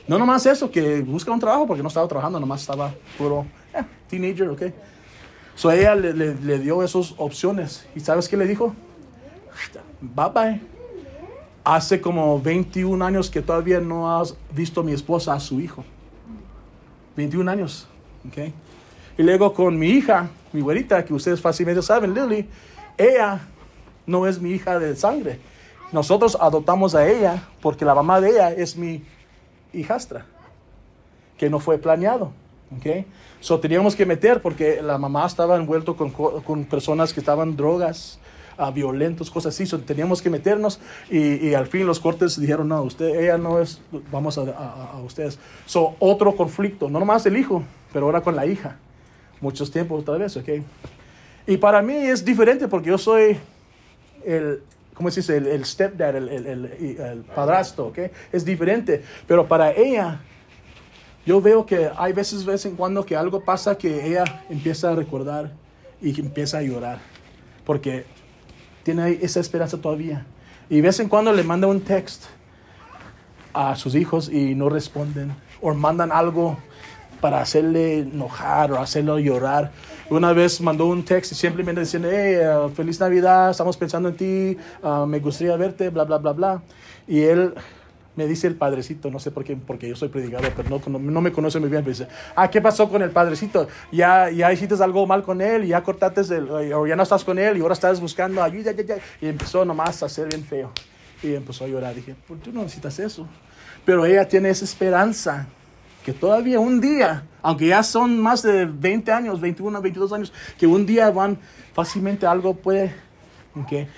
No 0.09 0.19
nomás 0.19 0.45
eso, 0.47 0.71
que 0.71 1.01
busca 1.03 1.31
un 1.31 1.39
trabajo, 1.41 1.67
porque 1.67 1.83
no 1.83 1.89
estaba 1.89 2.09
trabajando, 2.09 2.41
nomás 2.41 2.63
estaba 2.63 2.93
puro 3.17 3.47
eh, 3.73 3.83
teenager, 4.09 4.49
¿ok? 4.49 4.63
So 5.55 5.71
ella 5.71 5.95
le, 5.95 6.13
le- 6.15 6.59
dio 6.59 6.83
esas 6.83 7.15
opciones. 7.19 7.87
¿Y 7.95 8.01
sabes 8.01 8.29
qué 8.29 8.37
le 8.37 8.47
dijo? 8.47 8.75
Bye 10.01 10.31
bye. 10.35 10.61
hace 11.63 12.01
como 12.01 12.41
21 12.41 13.05
años 13.05 13.31
que 13.31 13.43
todavía 13.43 13.79
no 13.81 14.19
has 14.19 14.35
visto 14.55 14.83
mi 14.83 14.93
esposa 14.93 15.35
a 15.35 15.41
su 15.41 15.61
hijo. 15.61 15.85
21 17.17 17.51
años. 17.51 17.87
¿ok? 18.27 18.53
Y 19.21 19.23
luego 19.23 19.53
con 19.53 19.79
mi 19.79 19.89
hija, 19.89 20.31
mi 20.51 20.63
güerita, 20.63 21.05
que 21.05 21.13
ustedes 21.13 21.43
fácilmente 21.43 21.83
saben, 21.83 22.15
Lily, 22.15 22.49
ella 22.97 23.41
no 24.07 24.27
es 24.27 24.41
mi 24.41 24.49
hija 24.53 24.79
de 24.79 24.97
sangre. 24.97 25.39
Nosotros 25.93 26.39
adoptamos 26.41 26.95
a 26.95 27.07
ella 27.07 27.43
porque 27.61 27.85
la 27.85 27.95
mamá 27.95 28.19
de 28.23 28.31
ella 28.31 28.51
es 28.51 28.79
mi 28.79 29.05
hijastra, 29.75 30.25
que 31.37 31.51
no 31.51 31.61
fue 31.61 31.77
planeado. 31.77 32.33
¿ok? 32.75 33.05
So 33.41 33.61
teníamos 33.61 33.95
que 33.95 34.07
meter 34.07 34.41
porque 34.41 34.81
la 34.81 34.97
mamá 34.97 35.27
estaba 35.27 35.57
envuelto 35.57 35.97
con, 35.99 36.09
co- 36.09 36.43
con 36.43 36.65
personas 36.65 37.13
que 37.13 37.21
estaban 37.21 37.57
drogas, 37.59 38.19
ah, 38.57 38.71
violentos, 38.71 39.31
cosas 39.31 39.55
así. 39.55 39.67
So 39.67 39.81
teníamos 39.81 40.23
que 40.23 40.31
meternos 40.31 40.81
y, 41.11 41.47
y 41.47 41.53
al 41.53 41.67
fin 41.67 41.87
los 41.87 42.01
cortes 42.01 42.41
dijeron, 42.41 42.69
no, 42.69 42.83
usted, 42.85 43.21
ella 43.21 43.37
no 43.37 43.61
es, 43.61 43.83
vamos 44.11 44.39
a, 44.39 44.45
a- 44.45 44.93
a 44.95 45.01
ustedes. 45.03 45.39
So 45.67 45.95
otro 45.99 46.35
conflicto, 46.37 46.89
no 46.89 46.99
nomás 47.01 47.27
el 47.27 47.37
hijo, 47.37 47.63
pero 47.93 48.07
ahora 48.07 48.23
con 48.23 48.35
la 48.35 48.47
hija. 48.47 48.79
Muchos 49.41 49.71
tiempos 49.71 50.03
otra 50.03 50.19
vez, 50.19 50.37
¿ok? 50.37 50.49
Y 51.47 51.57
para 51.57 51.81
mí 51.83 51.95
es 51.95 52.25
diferente 52.25 52.69
porque 52.69 52.89
yo 52.91 52.99
soy 52.99 53.39
el, 54.25 54.63
¿cómo 54.95 55.11
se 55.11 55.21
dice? 55.21 55.37
El, 55.39 55.65
stepdad, 55.65 56.15
el, 56.17 56.29
el, 56.29 56.47
el- 56.47 57.25
padrastro, 57.35 57.87
¿ok? 57.87 57.99
Es 58.33 58.45
diferente. 58.45 59.03
Pero 59.27 59.49
para 59.49 59.73
ella, 59.73 60.21
yo 61.25 61.41
veo 61.41 61.65
que 61.65 61.91
hay 61.97 62.13
veces, 62.13 62.45
vez 62.45 62.67
en 62.67 62.77
cuando, 62.77 63.05
que 63.05 63.17
algo 63.17 63.43
pasa 63.43 63.77
que 63.79 64.07
ella 64.07 64.25
empieza 64.51 64.91
a 64.93 64.95
recordar 64.95 65.51
y 66.03 66.19
empieza 66.21 66.59
a 66.59 66.63
llorar. 66.63 66.99
Porque 67.65 68.05
tiene 68.83 69.19
esa 69.23 69.41
esperanza 69.41 69.79
todavía. 69.79 70.27
Y 70.69 70.81
vez 70.83 71.01
en 71.01 71.09
cuando 71.09 71.33
le 71.33 71.43
manda 71.43 71.67
un 71.67 71.81
text 71.81 72.25
a 73.53 73.75
sus 73.75 73.95
hijos 73.95 74.29
y 74.29 74.55
no 74.55 74.69
responden. 74.69 75.35
O 75.61 75.75
mandan 75.75 76.13
algo 76.13 76.59
para 77.21 77.41
hacerle 77.41 78.01
enojar 78.01 78.73
o 78.73 78.81
hacerlo 78.81 79.19
llorar. 79.19 79.71
Una 80.09 80.33
vez 80.33 80.61
mandó 80.61 80.87
un 80.87 81.05
text 81.05 81.33
y 81.33 81.35
simplemente 81.35 81.81
diciendo, 81.81 82.09
hey, 82.11 82.39
uh, 82.47 82.69
feliz 82.71 82.99
Navidad, 82.99 83.51
estamos 83.51 83.77
pensando 83.77 84.09
en 84.09 84.17
ti, 84.17 84.57
uh, 84.83 85.07
me 85.07 85.21
gustaría 85.21 85.57
verte, 85.57 85.91
bla, 85.91 86.05
bla, 86.05 86.19
bla, 86.19 86.33
bla. 86.33 86.63
Y 87.07 87.21
él 87.21 87.55
me 88.17 88.27
dice 88.27 88.49
el 88.49 88.57
padrecito, 88.57 89.11
no 89.11 89.21
sé 89.21 89.31
por 89.31 89.45
qué, 89.45 89.57
porque 89.57 89.89
yo 89.89 89.95
soy 89.95 90.09
predicador, 90.09 90.53
pero 90.57 90.69
no, 90.69 90.81
cono- 90.81 90.99
no 90.99 91.21
me 91.21 91.31
conoce 91.31 91.61
muy 91.61 91.69
bien, 91.69 91.83
pero 91.83 91.97
dice, 91.97 92.09
ah, 92.35 92.51
¿qué 92.51 92.61
pasó 92.61 92.89
con 92.89 93.03
el 93.03 93.11
padrecito? 93.11 93.69
Ya, 93.93 94.31
ya 94.31 94.53
hiciste 94.53 94.75
algo 94.83 95.07
mal 95.07 95.23
con 95.23 95.41
él, 95.41 95.65
ya 95.67 95.83
cortaste, 95.83 96.21
el, 96.37 96.51
o 96.51 96.87
ya 96.87 96.97
no 96.97 97.05
estás 97.05 97.25
con 97.25 97.39
él, 97.39 97.57
y 97.57 97.61
ahora 97.61 97.75
estás 97.75 98.01
buscando 98.01 98.43
ayuda, 98.43 98.73
ya, 98.73 98.83
ya. 98.83 98.97
y 99.21 99.29
empezó 99.29 99.65
nomás 99.65 100.03
a 100.03 100.09
ser 100.09 100.29
bien 100.29 100.45
feo. 100.45 100.73
Y 101.23 101.35
empezó 101.35 101.65
a 101.65 101.69
llorar, 101.69 101.95
dije, 101.95 102.17
pues 102.27 102.41
tú 102.43 102.51
no 102.53 102.63
necesitas 102.63 102.99
eso. 102.99 103.27
Pero 103.85 104.05
ella 104.05 104.27
tiene 104.27 104.51
esa 104.51 104.65
esperanza 104.65 105.47
que 106.05 106.13
todavía 106.13 106.61
un 106.61 106.81
día, 106.81 107.25
aunque 107.43 107.69
ya 107.69 107.83
son 107.83 108.21
más 108.21 108.43
de 108.43 108.67
20 108.67 109.13
años, 109.13 109.41
21, 109.41 109.81
22 109.81 110.13
años, 110.13 110.33
que 110.59 110.67
un 110.67 110.87
día 110.87 111.11
van 111.11 111.39
fácilmente 111.73 112.27
algo 112.27 112.55
puede, 112.55 112.95
¿ok? 113.55 113.89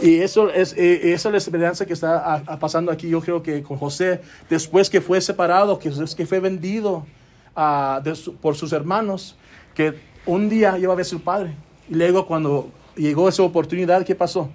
Y 0.00 0.18
eso 0.18 0.50
es, 0.50 0.74
eh, 0.76 1.12
esa 1.12 1.28
es 1.28 1.32
la 1.32 1.38
esperanza 1.38 1.86
que 1.86 1.92
está 1.92 2.42
pasando 2.58 2.90
aquí. 2.90 3.08
Yo 3.08 3.20
creo 3.20 3.42
que 3.42 3.62
con 3.62 3.78
José, 3.78 4.20
después 4.50 4.90
que 4.90 5.00
fue 5.00 5.20
separado, 5.20 5.78
que, 5.78 5.92
que 6.16 6.26
fue 6.26 6.40
vendido 6.40 7.06
ah, 7.54 8.02
por 8.40 8.56
sus 8.56 8.72
hermanos, 8.72 9.36
que 9.74 9.94
un 10.26 10.48
día 10.48 10.78
iba 10.78 10.92
a 10.92 10.96
ver 10.96 11.06
a 11.06 11.08
su 11.08 11.20
padre. 11.20 11.54
Y 11.88 11.94
luego 11.94 12.26
cuando 12.26 12.70
llegó 12.96 13.28
esa 13.28 13.42
oportunidad, 13.42 14.04
¿qué 14.04 14.14
pasó? 14.14 14.50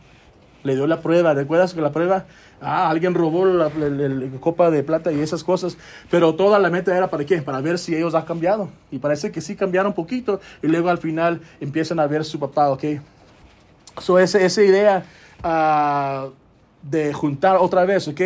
Le 0.68 0.76
dio 0.76 0.86
la 0.86 1.02
prueba. 1.02 1.34
¿Recuerdas 1.34 1.74
que 1.74 1.82
la 1.82 1.92
prueba? 1.92 2.26
Ah, 2.62 2.90
alguien 2.90 3.16
robó 3.16 3.46
la, 3.46 3.72
copa 4.40 4.70
de 4.70 4.84
plata 4.84 5.12
y 5.12 5.20
esas 5.20 5.44
cosas. 5.44 5.78
Pero 6.12 6.36
toda 6.36 6.60
la 6.60 6.70
meta 6.70 6.96
era 6.96 7.10
para 7.10 7.26
qué? 7.26 7.42
Para 7.42 7.62
ver 7.62 7.80
si 7.80 7.96
ellos 7.96 8.14
han 8.14 8.26
cambiado. 8.26 8.70
Y 8.92 9.00
parece 9.00 9.32
que 9.32 9.42
sí 9.42 9.56
cambiaron 9.56 9.88
un 9.88 9.96
poquito. 9.96 10.40
Y 10.62 10.68
luego 10.68 10.90
al 10.90 11.00
final 11.00 11.42
empiezan 11.60 12.00
a 12.00 12.08
ver 12.08 12.24
su 12.24 12.40
papá, 12.40 12.70
¿ok? 12.70 12.84
So, 14.00 14.20
esa, 14.20 14.40
esa 14.40 14.62
idea 14.62 15.06
ah, 15.42 16.28
de 16.84 17.14
juntar 17.14 17.58
otra 17.58 17.86
vez, 17.86 18.08
¿ok? 18.08 18.22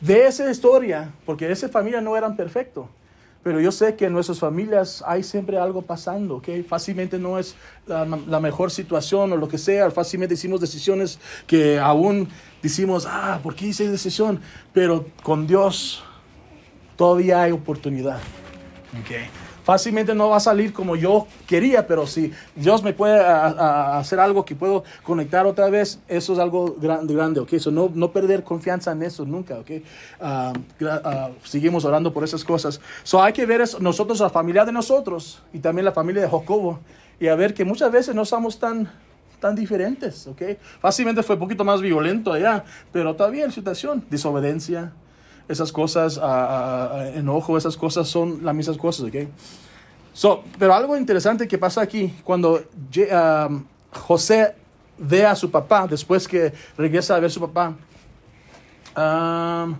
De 0.00 0.26
esa 0.26 0.50
historia, 0.50 1.10
porque 1.26 1.50
esa 1.50 1.68
familia 1.68 2.00
no 2.00 2.16
eran 2.16 2.36
perfectos. 2.36 2.86
Pero 3.42 3.58
yo 3.60 3.72
sé 3.72 3.96
que 3.96 4.06
en 4.06 4.12
nuestras 4.12 4.38
familias 4.38 5.02
hay 5.06 5.22
siempre 5.22 5.58
algo 5.58 5.80
pasando, 5.80 6.36
¿ok? 6.36 6.48
Fácilmente 6.68 7.18
no 7.18 7.38
es 7.38 7.54
la, 7.86 8.40
mejor 8.40 8.70
situación 8.70 9.32
o 9.32 9.36
lo 9.36 9.48
que 9.48 9.56
sea. 9.56 9.90
Fácilmente 9.90 10.34
hicimos 10.34 10.60
decisiones 10.60 11.18
que 11.46 11.78
aún 11.78 12.28
decimos, 12.62 13.06
ah, 13.08 13.40
¿por 13.42 13.54
qué 13.54 13.68
hice 13.68 13.84
esa 13.84 13.92
decisión? 13.92 14.40
Pero 14.74 15.06
con 15.22 15.46
Dios 15.46 16.04
todavía 16.96 17.42
hay 17.42 17.52
oportunidad, 17.52 18.18
¿ok? 19.00 19.39
Fácilmente 19.64 20.14
no 20.14 20.28
va 20.30 20.36
a 20.36 20.40
salir 20.40 20.72
como 20.72 20.96
yo 20.96 21.26
quería, 21.46 21.86
pero 21.86 22.06
si 22.06 22.32
Dios 22.54 22.82
me 22.82 22.92
puede 22.92 23.20
a- 23.20 23.46
a- 23.46 23.98
hacer 23.98 24.18
algo 24.20 24.44
que 24.44 24.54
puedo 24.54 24.84
conectar 25.02 25.46
otra 25.46 25.68
vez, 25.70 25.98
eso 26.08 26.32
es 26.32 26.38
algo 26.38 26.76
grande, 26.80 27.14
grande 27.14 27.40
¿ok? 27.40 27.54
So, 27.58 27.70
no, 27.70 27.90
no 27.94 28.10
perder 28.10 28.42
confianza 28.44 28.92
en 28.92 29.02
eso 29.02 29.24
nunca, 29.24 29.58
¿ok? 29.58 29.70
Ah, 30.20 30.52
ah, 31.04 31.30
seguimos 31.44 31.84
orando 31.84 32.12
por 32.12 32.24
esas 32.24 32.44
cosas. 32.44 32.80
So, 33.02 33.22
hay 33.22 33.32
que 33.32 33.46
ver 33.46 33.60
eso, 33.60 33.78
nosotros, 33.80 34.20
la 34.20 34.30
familia 34.30 34.64
de 34.64 34.72
nosotros 34.72 35.42
y 35.52 35.58
también 35.58 35.84
la 35.84 35.92
familia 35.92 36.22
de 36.22 36.28
Jacobo, 36.28 36.80
y 37.18 37.28
a 37.28 37.34
ver 37.34 37.52
que 37.54 37.64
muchas 37.64 37.92
veces 37.92 38.14
no 38.14 38.24
somos 38.24 38.58
tan 38.58 38.90
tan 39.40 39.54
diferentes, 39.56 40.26
¿ok? 40.26 40.42
Fácilmente 40.82 41.22
fue 41.22 41.34
un 41.36 41.40
poquito 41.40 41.64
más 41.64 41.80
violento 41.80 42.30
allá, 42.30 42.62
pero 42.92 43.16
todavía 43.16 43.46
la 43.46 43.52
situación, 43.52 44.04
desobediencia, 44.10 44.92
esas 45.50 45.72
cosas, 45.72 46.20
enojo, 47.14 47.58
esas 47.58 47.76
cosas 47.76 48.08
son 48.08 48.44
las 48.44 48.54
mismas 48.54 48.76
cosas, 48.76 49.06
¿ok? 49.06 49.28
So, 50.12 50.42
pero 50.58 50.74
algo 50.74 50.96
interesante 50.96 51.46
que 51.46 51.58
pasa 51.58 51.80
aquí, 51.80 52.14
cuando 52.24 52.60
um, 52.60 53.64
José 53.92 54.54
ve 54.98 55.24
a 55.24 55.34
su 55.34 55.50
papá, 55.50 55.86
después 55.86 56.26
que 56.26 56.52
regresa 56.76 57.16
a 57.16 57.20
ver 57.20 57.26
a 57.26 57.32
su 57.32 57.40
papá, 57.40 57.74
um, 58.96 59.76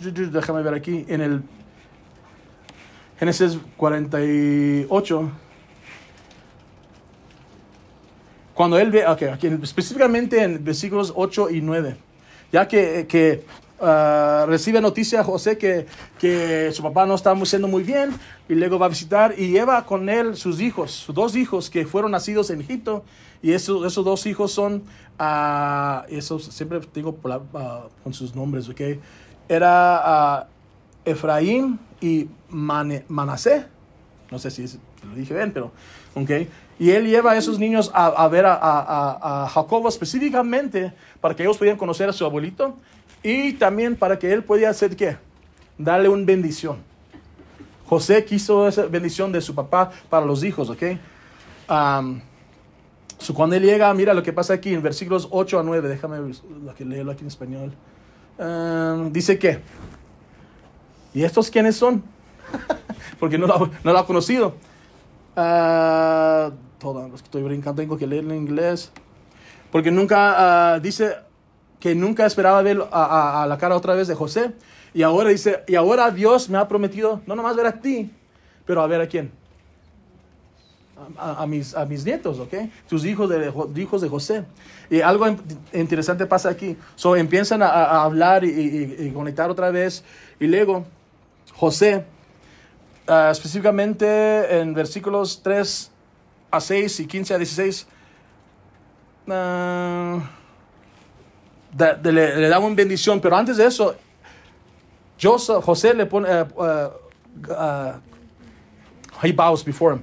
déjame 0.00 0.62
ver 0.62 0.74
aquí, 0.74 1.04
en 1.08 1.20
el 1.20 1.42
Génesis 3.18 3.58
48, 3.76 5.30
cuando 8.54 8.78
él 8.78 8.90
ve, 8.90 9.06
ok, 9.06 9.22
aquí, 9.32 9.48
específicamente 9.62 10.42
en 10.42 10.62
versículos 10.62 11.12
8 11.16 11.50
y 11.50 11.60
9, 11.60 11.96
ya 12.52 12.68
que, 12.68 13.06
que 13.08 13.44
ah, 13.80 14.44
recibe 14.48 14.80
noticia 14.80 15.22
José 15.24 15.58
que, 15.58 15.86
que 16.18 16.70
su 16.72 16.82
papá 16.82 17.06
no 17.06 17.14
está 17.14 17.34
siendo 17.44 17.68
muy 17.68 17.82
bien 17.82 18.10
y 18.48 18.54
luego 18.54 18.78
va 18.78 18.86
a 18.86 18.88
visitar 18.88 19.34
y 19.38 19.48
lleva 19.50 19.84
con 19.86 20.08
él 20.08 20.36
sus 20.36 20.60
hijos, 20.60 20.90
sus 20.92 21.14
dos 21.14 21.36
hijos 21.36 21.70
que 21.70 21.86
fueron 21.86 22.10
nacidos 22.12 22.50
en 22.50 22.60
Egipto 22.60 23.04
y 23.42 23.52
esos, 23.52 23.86
esos 23.86 24.04
dos 24.04 24.26
hijos 24.26 24.52
son, 24.52 24.82
ah, 25.18 26.04
esos 26.08 26.44
siempre 26.46 26.80
digo 26.94 27.16
ah, 27.54 27.82
con 28.02 28.12
sus 28.12 28.34
nombres, 28.34 28.68
ok, 28.68 28.80
era 29.48 30.48
Efraín 31.04 31.78
y 32.00 32.28
Mane- 32.50 33.04
Manasé, 33.08 33.66
no 34.30 34.38
sé 34.38 34.50
si 34.50 34.62
lo 35.08 35.14
dije 35.14 35.34
bien, 35.34 35.52
pero, 35.52 35.72
ok. 36.14 36.30
Y 36.78 36.90
él 36.90 37.06
lleva 37.06 37.32
a 37.32 37.36
esos 37.36 37.58
niños 37.58 37.90
a, 37.94 38.28
ver 38.28 38.46
a, 38.46 38.54
a- 38.54 39.44
a- 39.44 39.48
Jacobo 39.48 39.88
específicamente 39.88 40.92
para 41.20 41.34
que 41.34 41.42
ellos 41.42 41.56
pudieran 41.58 41.78
conocer 41.78 42.08
a 42.08 42.12
su 42.12 42.24
abuelito 42.24 42.76
y 43.22 43.54
también 43.54 43.96
para 43.96 44.18
que 44.18 44.32
él 44.32 44.44
pudiera 44.44 44.70
hacer 44.70 44.94
qué? 44.94 45.16
Darle 45.76 46.08
una 46.08 46.24
bendición. 46.24 46.76
José 47.86 48.24
quiso 48.24 48.68
esa 48.68 48.84
bendición 48.86 49.32
de 49.32 49.40
su 49.40 49.54
papá 49.54 49.90
para 50.10 50.24
los 50.26 50.44
hijos, 50.44 50.68
ok. 50.70 50.82
Cuando 53.34 53.56
él 53.56 53.62
llega, 53.62 53.92
mira 53.94 54.14
lo 54.14 54.22
que 54.22 54.32
pasa 54.32 54.54
aquí 54.54 54.72
en 54.74 54.82
versículos 54.82 55.26
8 55.30 55.58
a 55.58 55.62
9, 55.62 55.88
déjame 55.88 56.18
leerlo 56.80 57.12
aquí 57.12 57.22
en 57.22 57.26
español. 57.28 57.72
Dice 59.12 59.38
que, 59.38 59.58
¿y 61.14 61.24
estos 61.24 61.50
quiénes 61.50 61.76
son? 61.76 62.04
Porque 63.20 63.38
no 63.38 63.46
lo, 63.46 63.70
no 63.84 63.92
lo 63.92 63.98
ha 63.98 64.06
conocido. 64.06 64.54
Ah, 65.36 66.50
toda, 66.78 67.06
estoy 67.14 67.42
brincando, 67.42 67.80
tengo 67.82 67.96
que 67.96 68.06
leerlo 68.06 68.32
en 68.34 68.40
inglés. 68.40 68.90
Porque 69.70 69.90
nunca, 69.90 70.72
ah, 70.74 70.80
dice 70.80 71.16
que 71.80 71.94
nunca 71.94 72.26
esperaba 72.26 72.60
ver 72.62 72.82
a, 72.90 73.04
a- 73.04 73.42
a 73.42 73.46
la 73.46 73.58
cara 73.58 73.76
otra 73.76 73.94
vez 73.94 74.08
de 74.08 74.14
José. 74.14 74.52
Y 74.94 75.02
ahora 75.02 75.30
dice, 75.30 75.62
y 75.66 75.74
ahora 75.74 76.10
Dios 76.10 76.48
me 76.48 76.58
ha 76.58 76.66
prometido, 76.66 77.20
no 77.26 77.36
nomás 77.36 77.54
ver 77.56 77.66
a 77.66 77.72
ti, 77.80 78.10
pero 78.66 78.80
a 78.82 78.86
ver 78.86 79.00
a 79.02 79.06
quién. 79.06 79.30
A, 81.16 81.42
a- 81.42 81.46
mis, 81.46 81.74
a 81.76 81.84
mis 81.86 82.04
nietos, 82.04 82.40
¿ok? 82.40 82.54
Tus 82.88 83.04
hijos 83.04 83.28
de, 83.30 83.50
Jo- 83.50 83.70
hijos 83.76 84.00
de 84.00 84.08
José. 84.08 84.44
Y 84.90 85.00
algo 85.00 85.28
in- 85.28 85.38
interesante 85.72 86.26
pasa 86.26 86.48
aquí. 86.48 86.76
So, 86.96 87.14
empiezan 87.14 87.62
a, 87.62 87.68
a 87.68 88.02
hablar 88.02 88.44
y, 88.44 88.48
y- 88.50 89.06
y 89.06 89.10
conectar 89.12 89.48
otra 89.50 89.70
vez. 89.70 90.02
Y 90.40 90.46
luego, 90.48 90.84
José, 91.54 92.04
ah, 93.08 93.30
específicamente 93.30 94.60
en 94.60 94.74
versículos 94.74 95.40
3 95.42 95.90
a 96.50 96.60
6 96.60 97.00
y 97.00 97.06
15 97.06 97.34
a 97.34 97.38
16, 97.38 97.86
ah, 99.30 100.18
le, 102.02 102.36
le 102.36 102.48
da 102.48 102.58
bendición, 102.58 103.20
pero 103.20 103.36
antes 103.36 103.56
de 103.56 103.66
eso, 103.66 103.94
José 105.62 105.94
le 105.94 106.06
pone, 106.06 106.28
uh, 106.28 108.00
he 109.22 109.32
bows 109.32 109.64
before 109.64 109.94
him. 109.94 110.02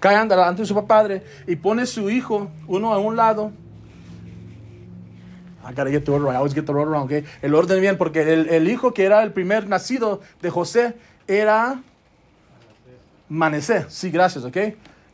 Cae 0.00 0.14
ante 0.14 0.34
ante 0.34 0.64
su 0.64 0.74
padre 0.86 1.22
y 1.46 1.56
pone 1.56 1.86
su 1.86 2.08
hijo, 2.08 2.50
uno 2.66 2.92
a 2.92 2.98
un 2.98 3.16
lado. 3.16 3.52
I 5.64 5.72
gotta 5.72 5.90
get 5.90 6.04
the 6.04 6.12
order 6.12 6.26
right. 6.26 6.34
I 6.34 6.36
always 6.36 6.54
get 6.54 6.66
the 6.66 6.72
order 6.72 6.90
wrong, 6.90 7.04
okay? 7.04 7.24
El 7.42 7.54
orden 7.54 7.80
bien, 7.80 7.98
porque 7.98 8.22
el 8.22 8.68
hijo 8.68 8.94
que 8.94 9.04
era 9.04 9.22
el 9.22 9.32
primer 9.32 9.68
nacido 9.68 10.20
de 10.40 10.50
José 10.50 10.94
era 11.26 11.82
Manasés. 13.28 13.86
Sí, 13.88 14.10
gracias, 14.10 14.44
ok. 14.44 14.56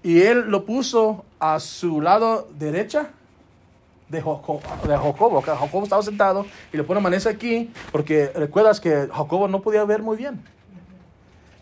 Y 0.02 0.21
él 0.23 0.44
lo 0.49 0.64
puso 0.64 1.25
a 1.40 1.59
su 1.61 2.00
lado 2.00 2.49
derecha 2.59 3.09
de 4.09 4.18
Jacobo. 4.18 4.61
De 4.87 4.97
Jacobo. 4.97 5.40
Jacobo 5.40 5.83
estaba 5.85 6.02
sentado 6.02 6.47
y 6.73 6.76
le 6.76 6.85
pone 6.85 7.00
Manasés 7.00 7.35
aquí 7.35 7.71
porque 7.90 8.30
recuerdas 8.35 8.80
que 8.80 9.09
Jacobo 9.12 9.49
no 9.49 9.62
podía 9.62 9.85
ver 9.85 10.02
muy 10.02 10.16
bien. 10.16 10.42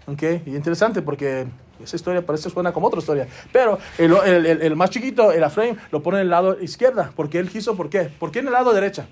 Ok, 0.07 0.23
y 0.47 0.57
interesante 0.57 1.01
porque 1.01 1.47
esa 1.83 1.95
historia 1.97 2.27
parece 2.27 2.51
suena 2.51 2.73
como 2.73 2.89
otra 2.89 2.99
historia. 2.99 3.29
Pero 3.53 3.79
el, 3.99 4.13
el- 4.25 4.47
el- 4.47 4.63
el 4.63 4.77
más 4.77 4.91
chiquito, 4.91 5.31
el 5.31 5.43
Efraín, 5.45 5.79
lo 5.93 6.03
pone 6.03 6.19
en 6.19 6.23
el 6.23 6.31
lado 6.31 6.61
izquierda. 6.61 7.13
Porque 7.15 7.39
él 7.39 7.49
quiso, 7.49 7.77
¿por 7.77 7.89
qué? 7.89 8.11
¿Por 8.19 8.33
qué 8.33 8.41
en 8.41 8.49
el 8.49 8.53
lado 8.53 8.73
derecha? 8.73 9.07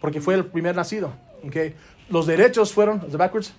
Porque 0.00 0.20
fue 0.20 0.34
el 0.34 0.44
primer 0.46 0.74
nacido. 0.74 1.12
Ok, 1.46 1.56
los 2.08 2.26
derechos 2.26 2.72
fueron, 2.72 2.98
¿is 3.06 3.14
it 3.14 3.16
backwards? 3.18 3.54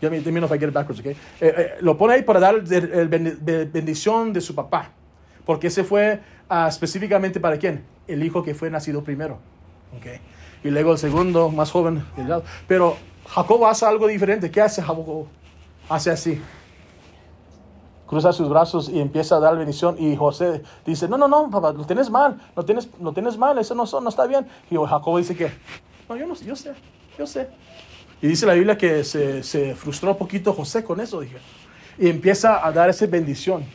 Let 0.00 0.10
me, 0.10 0.20
let 0.20 0.32
me 0.32 0.40
know 0.40 0.46
if 0.46 0.52
I 0.52 0.58
get 0.58 0.72
backwards, 0.72 1.00
okay? 1.00 1.12
Eh, 1.40 1.54
eh, 1.56 1.70
lo 1.80 1.96
pone 1.96 2.14
ahí 2.14 2.22
para 2.22 2.40
dar 2.40 2.56
el, 2.56 2.72
el 2.72 3.08
bendi- 3.08 3.36
be- 3.40 3.64
bendición 3.64 4.32
de 4.32 4.40
su 4.40 4.54
papá. 4.54 4.90
Porque 5.46 5.68
ese 5.68 5.84
fue 5.84 6.20
ah, 6.48 6.66
específicamente 6.68 7.40
para 7.40 7.58
quién? 7.58 7.84
El 8.06 8.22
hijo 8.22 8.42
que 8.42 8.54
fue 8.54 8.70
nacido 8.70 9.02
primero. 9.02 9.38
Okay. 9.98 10.18
Y 10.64 10.70
luego 10.70 10.92
el 10.92 10.98
segundo, 10.98 11.50
más 11.50 11.70
joven. 11.70 12.04
Pero 12.66 12.96
Jacobo 13.28 13.66
hace 13.66 13.86
algo 13.86 14.06
diferente. 14.06 14.50
¿Qué 14.50 14.60
hace 14.60 14.82
Jacobo? 14.82 15.28
Hace 15.88 16.10
así. 16.10 16.40
Cruza 18.06 18.32
sus 18.32 18.48
brazos 18.48 18.88
y 18.88 19.00
empieza 19.00 19.36
a 19.36 19.40
dar 19.40 19.56
bendición. 19.56 19.96
Y 19.98 20.16
José 20.16 20.62
dice, 20.84 21.08
no, 21.08 21.16
no, 21.16 21.28
no, 21.28 21.50
papá, 21.50 21.72
lo 21.72 21.84
tienes 21.84 22.10
mal. 22.10 22.40
Lo 22.56 22.64
tienes, 22.64 22.88
lo 23.00 23.12
tienes 23.12 23.38
mal. 23.38 23.58
Eso 23.58 23.74
no, 23.74 23.84
no 24.00 24.08
está 24.08 24.26
bien. 24.26 24.46
Y 24.70 24.76
Jacobo 24.76 25.18
dice 25.18 25.34
que, 25.36 25.50
no, 26.08 26.16
yo 26.16 26.26
no 26.26 26.34
yo 26.34 26.56
sé, 26.56 26.72
yo 27.18 27.26
sé. 27.26 27.48
Y 28.24 28.26
dice 28.26 28.46
la 28.46 28.54
Biblia 28.54 28.78
que 28.78 29.04
se, 29.04 29.74
frustró 29.74 30.12
un 30.12 30.16
poquito 30.16 30.54
José 30.54 30.82
con 30.82 30.98
eso, 30.98 31.20
dije. 31.20 31.36
Y 31.98 32.08
empieza 32.08 32.66
a 32.66 32.72
dar 32.72 32.88
esa 32.88 33.04
bendición. 33.06 33.66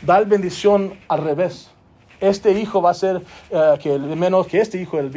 Dar 0.00 0.24
bendición 0.26 0.94
al 1.08 1.24
revés. 1.24 1.72
Este 2.20 2.52
hijo 2.52 2.80
va 2.80 2.92
a 2.92 2.94
ser 2.94 3.20
eh, 3.50 3.74
que 3.82 3.92
el 3.96 4.02
menos 4.14 4.46
que 4.46 4.60
este 4.60 4.80
hijo, 4.80 5.00
el, 5.00 5.10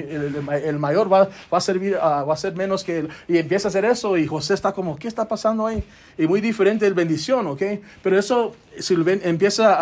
el- 0.66 0.80
mayor 0.80 1.14
va, 1.14 1.30
va 1.54 1.58
a 1.60 1.62
servir, 1.62 2.00
ah, 2.02 2.24
va 2.24 2.34
a 2.34 2.38
ser 2.38 2.56
menos 2.56 2.84
que 2.84 2.98
él. 2.98 3.10
Y 3.28 3.38
empieza 3.38 3.68
a 3.68 3.70
hacer 3.70 3.86
eso 3.86 4.18
y 4.18 4.26
José 4.26 4.56
está 4.56 4.72
como, 4.72 4.98
¿qué 4.98 5.08
está 5.08 5.28
pasando 5.28 5.68
ahí? 5.68 5.84
Y 6.18 6.26
muy 6.26 6.42
diferente 6.42 6.88
el 6.88 6.96
bendición, 6.96 7.46
¿ok? 7.46 7.62
Pero 8.02 8.18
eso, 8.18 8.56
si 8.80 8.96
ven- 8.96 9.22
empieza 9.24 9.76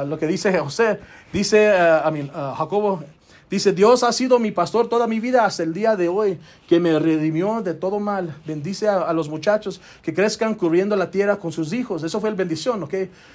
a, 0.00 0.04
lo 0.04 0.18
que 0.18 0.26
dice 0.26 0.56
José, 0.58 0.98
dice, 1.32 1.70
eh, 1.74 2.00
I 2.06 2.10
mean, 2.12 2.30
ah, 2.34 2.54
Jacobo, 2.58 3.02
Dice, 3.48 3.72
Dios 3.72 4.02
ha 4.02 4.10
sido 4.12 4.40
mi 4.40 4.50
pastor 4.50 4.88
toda 4.88 5.06
mi 5.06 5.20
vida 5.20 5.44
hasta 5.44 5.62
el 5.62 5.72
día 5.72 5.94
de 5.94 6.08
hoy, 6.08 6.36
que 6.68 6.80
me 6.80 6.98
redimió 6.98 7.62
de 7.62 7.74
todo 7.74 8.00
mal. 8.00 8.34
Bendice 8.44 8.88
a, 8.88 9.12
los 9.12 9.28
muchachos 9.28 9.80
que 10.02 10.12
crezcan 10.12 10.56
cubriendo 10.56 10.96
la 10.96 11.12
tierra 11.12 11.36
con 11.36 11.52
sus 11.52 11.72
hijos. 11.72 12.02
Eso 12.02 12.20
fue 12.20 12.28
el 12.28 12.34
bendición, 12.34 12.82
¿ok? 12.82 12.94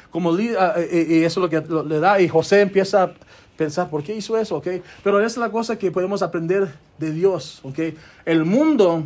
Como 0.09 0.35
li- 0.35 0.53
ah, 0.59 0.73
eh, 0.77 1.05
y 1.09 1.23
eso 1.23 1.39
es 1.39 1.43
lo 1.43 1.49
que 1.49 1.85
le 1.87 1.99
da. 2.01 2.19
Y 2.19 2.27
José 2.27 2.59
empieza 2.59 3.03
a 3.03 3.13
pensar, 3.55 3.89
¿por 3.89 4.03
qué 4.03 4.13
hizo 4.13 4.37
eso? 4.37 4.57
¿ok? 4.57 4.67
Pero 5.01 5.19
esa 5.19 5.27
es 5.27 5.37
la 5.37 5.49
cosa 5.49 5.77
que 5.79 5.91
podemos 5.91 6.21
aprender 6.21 6.67
de 6.97 7.11
Dios, 7.11 7.61
¿ok? 7.63 7.79
El 8.25 8.43
mundo, 8.43 9.05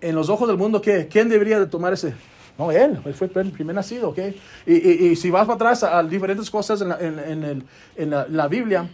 en 0.00 0.14
los 0.14 0.30
ojos 0.30 0.48
del 0.48 0.56
mundo, 0.56 0.80
¿qué? 0.80 1.08
¿quién 1.08 1.28
debería 1.28 1.60
de 1.60 1.66
tomar 1.66 1.92
ese? 1.92 2.14
No, 2.58 2.70
él, 2.72 2.98
él 3.04 3.14
fue 3.14 3.30
el 3.34 3.50
primer 3.52 3.74
nacido, 3.74 4.08
¿ok? 4.10 4.18
Y, 4.66 4.74
y- 4.74 5.06
y 5.10 5.16
si 5.16 5.30
vas 5.30 5.42
para 5.46 5.56
atrás 5.56 5.82
a, 5.82 6.02
diferentes 6.02 6.50
cosas 6.50 6.80
en 6.80 6.88
la, 6.88 6.98
en- 7.00 7.44
el- 7.44 7.64
en 7.96 8.10
la- 8.10 8.48
Biblia, 8.48 8.88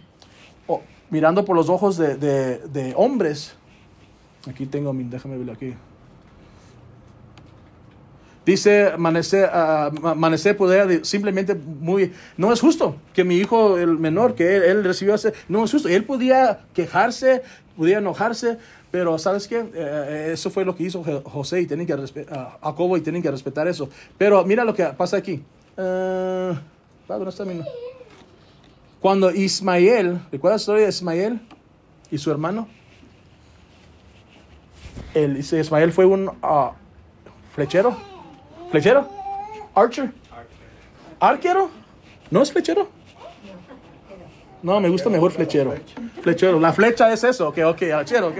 mirando 1.11 1.45
por 1.45 1.57
los 1.57 1.69
ojos 1.69 1.97
de, 1.97 2.17
de- 2.17 2.59
de 2.69 2.93
hombres. 2.97 3.55
Aquí 4.49 4.67
tengo 4.67 4.93
mi, 4.93 5.05
déjame 5.05 5.37
verlo 5.39 5.53
aquí. 5.53 5.75
Dice 8.45 8.93
Manasé, 8.97 9.45
ah, 9.51 9.91
Ma- 10.01 10.15
Manasé 10.15 10.55
podía 10.55 10.87
de- 10.87 11.05
simplemente 11.05 11.55
muy, 11.57 12.13
no 12.37 12.53
es 12.53 12.61
justo 12.61 12.95
que 13.13 13.25
mi 13.25 13.37
hijo, 13.39 13.77
el 13.77 13.99
menor, 13.99 14.37
que 14.37 14.57
él, 14.57 14.63
él 14.63 14.85
recibió 14.85 15.15
ese, 15.17 15.33
no 15.49 15.65
es 15.65 15.73
justo. 15.73 15.89
Él 15.89 16.05
podía 16.05 16.61
quejarse, 16.73 17.43
podía 17.77 17.99
enojarse, 17.99 18.59
pero 18.93 19.19
¿sabes 19.19 19.49
qué? 19.49 19.65
Eh, 19.75 20.31
eso 20.33 20.49
fue 20.51 20.65
lo 20.65 20.77
que 20.77 20.85
hizo 20.85 21.03
José 21.25 21.61
y 21.63 21.67
tienen 21.67 21.89
que 21.89 21.97
respe- 21.97 22.27
ah, 22.31 22.57
Jacobo 22.63 22.97
y 22.97 23.01
tienen 23.01 23.21
que 23.21 23.31
respetar 23.33 23.67
eso. 23.67 23.89
Pero 24.17 24.45
mira 24.45 24.63
lo 24.65 24.75
que 24.75 24.85
pasa 24.97 25.17
aquí. 25.17 25.43
Ah, 25.77 26.53
¿Dónde 27.09 27.31
está 27.31 27.45
mi- 27.45 27.61
cuando 29.01 29.31
Ismael, 29.31 30.21
¿recuerdas 30.33 30.61
la 30.61 30.63
historia 30.63 30.83
de 30.85 30.89
Ismael 30.89 31.41
y 32.11 32.19
su 32.19 32.31
hermano? 32.31 32.69
El, 35.15 35.39
Ismael 35.39 35.93
fue 35.93 36.07
un 36.07 36.31
ah, 36.43 36.73
flechero. 37.55 37.97
¿Flechero? 38.71 39.09
¿Archer? 39.75 40.13
¿Arquero? 41.21 41.71
¿No 42.31 42.43
es 42.43 42.53
flechero? 42.53 42.89
No, 44.63 44.81
me 44.81 44.89
gusta 44.89 45.09
mejor 45.09 45.33
flechero. 45.33 45.75
Flechero. 46.23 46.59
La 46.59 46.73
flecha 46.73 47.13
es 47.13 47.23
eso, 47.25 47.49
ok, 47.49 47.59
ok, 47.67 47.83
archero, 47.95 48.29
ok. 48.29 48.39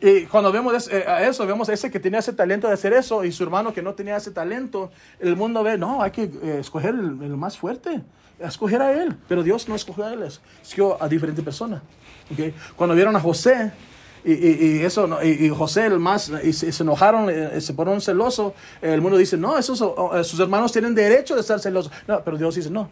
Y 0.00 0.26
cuando 0.26 0.52
vemos 0.52 0.88
eh, 0.92 1.04
a 1.08 1.26
eso, 1.26 1.44
vemos 1.46 1.68
ese 1.68 1.90
que 1.90 1.98
tenía 1.98 2.20
ese 2.20 2.32
talento 2.32 2.68
de 2.68 2.74
hacer 2.74 2.92
eso 2.92 3.24
y 3.24 3.32
su 3.32 3.42
hermano 3.42 3.72
que 3.72 3.82
no 3.82 3.94
tenía 3.94 4.16
ese 4.16 4.30
talento, 4.30 4.90
el 5.18 5.34
mundo 5.34 5.62
ve, 5.64 5.76
no, 5.76 6.02
hay 6.02 6.12
que 6.12 6.24
eh, 6.24 6.58
escoger 6.60 6.90
el, 6.90 7.12
más 7.36 7.58
fuerte, 7.58 8.02
escoger 8.38 8.80
a 8.80 8.92
él, 9.02 9.16
pero 9.28 9.42
Dios 9.42 9.68
no 9.68 9.74
escogió 9.74 10.04
a 10.04 10.12
él, 10.12 10.22
escogió 10.22 11.02
a 11.02 11.08
diferente 11.08 11.42
persona. 11.42 11.82
¿ok? 12.32 12.54
Cuando 12.76 12.94
vieron 12.94 13.16
a 13.16 13.20
José, 13.20 13.72
y, 14.24 14.32
y- 14.32 14.78
y 14.80 14.84
eso, 14.84 15.08
y, 15.22 15.46
y 15.46 15.48
José 15.48 15.86
el 15.86 15.98
más, 15.98 16.30
y 16.44 16.52
se, 16.52 16.70
se 16.70 16.82
enojaron, 16.84 17.28
eh, 17.30 17.60
se 17.60 17.72
ponieron 17.74 18.00
celoso, 18.00 18.54
el 18.80 19.00
mundo 19.00 19.16
dice, 19.18 19.36
no, 19.36 19.58
esos, 19.58 19.78
sus 20.28 20.38
hermanos 20.38 20.70
tienen 20.70 20.94
derecho 20.94 21.34
de 21.34 21.40
estar 21.40 21.58
celosos. 21.58 21.90
No, 22.06 22.22
pero 22.22 22.36
Dios 22.36 22.54
dice, 22.54 22.70
no, 22.70 22.88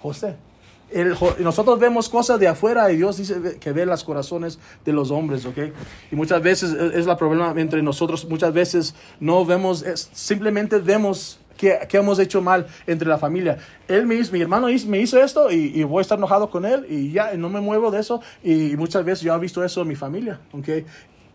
José. 0.00 0.36
El 0.90 1.14
nosotros 1.40 1.78
vemos 1.78 2.08
cosas 2.08 2.40
de 2.40 2.48
afuera 2.48 2.90
y 2.90 2.96
Dios 2.96 3.18
dice 3.18 3.58
que 3.60 3.72
ve 3.72 3.84
los 3.84 4.04
corazones 4.04 4.58
de 4.84 4.92
los 4.92 5.10
hombres, 5.10 5.44
¿ok? 5.44 5.58
Y 6.10 6.16
muchas 6.16 6.42
veces 6.42 6.72
es, 6.72 6.94
es 6.94 7.06
la 7.06 7.16
problema 7.16 7.52
entre 7.56 7.82
nosotros, 7.82 8.26
muchas 8.28 8.52
veces 8.54 8.94
no 9.20 9.44
vemos, 9.44 9.82
es- 9.82 10.08
simplemente 10.12 10.78
vemos 10.78 11.40
que, 11.58 11.78
que 11.88 11.96
hemos 11.98 12.18
hecho 12.20 12.40
mal 12.40 12.66
entre 12.86 13.08
la 13.08 13.18
familia. 13.18 13.58
Él 13.88 14.06
me 14.06 14.14
hizo, 14.14 14.32
mi 14.32 14.40
hermano 14.40 14.68
me 14.86 15.00
hizo 15.00 15.20
esto 15.20 15.50
y, 15.50 15.72
y 15.78 15.82
voy 15.82 15.98
a 15.98 16.02
estar 16.02 16.16
enojado 16.16 16.48
con 16.50 16.64
él 16.64 16.86
y 16.88 17.12
ya, 17.12 17.34
no 17.34 17.50
me 17.50 17.60
muevo 17.60 17.90
de 17.90 18.00
eso. 18.00 18.20
Y 18.42 18.76
muchas 18.76 19.04
veces 19.04 19.22
yo 19.22 19.34
he 19.34 19.38
visto 19.38 19.62
eso 19.64 19.82
en 19.82 19.88
mi 19.88 19.96
familia, 19.96 20.40
¿ok? 20.52 20.68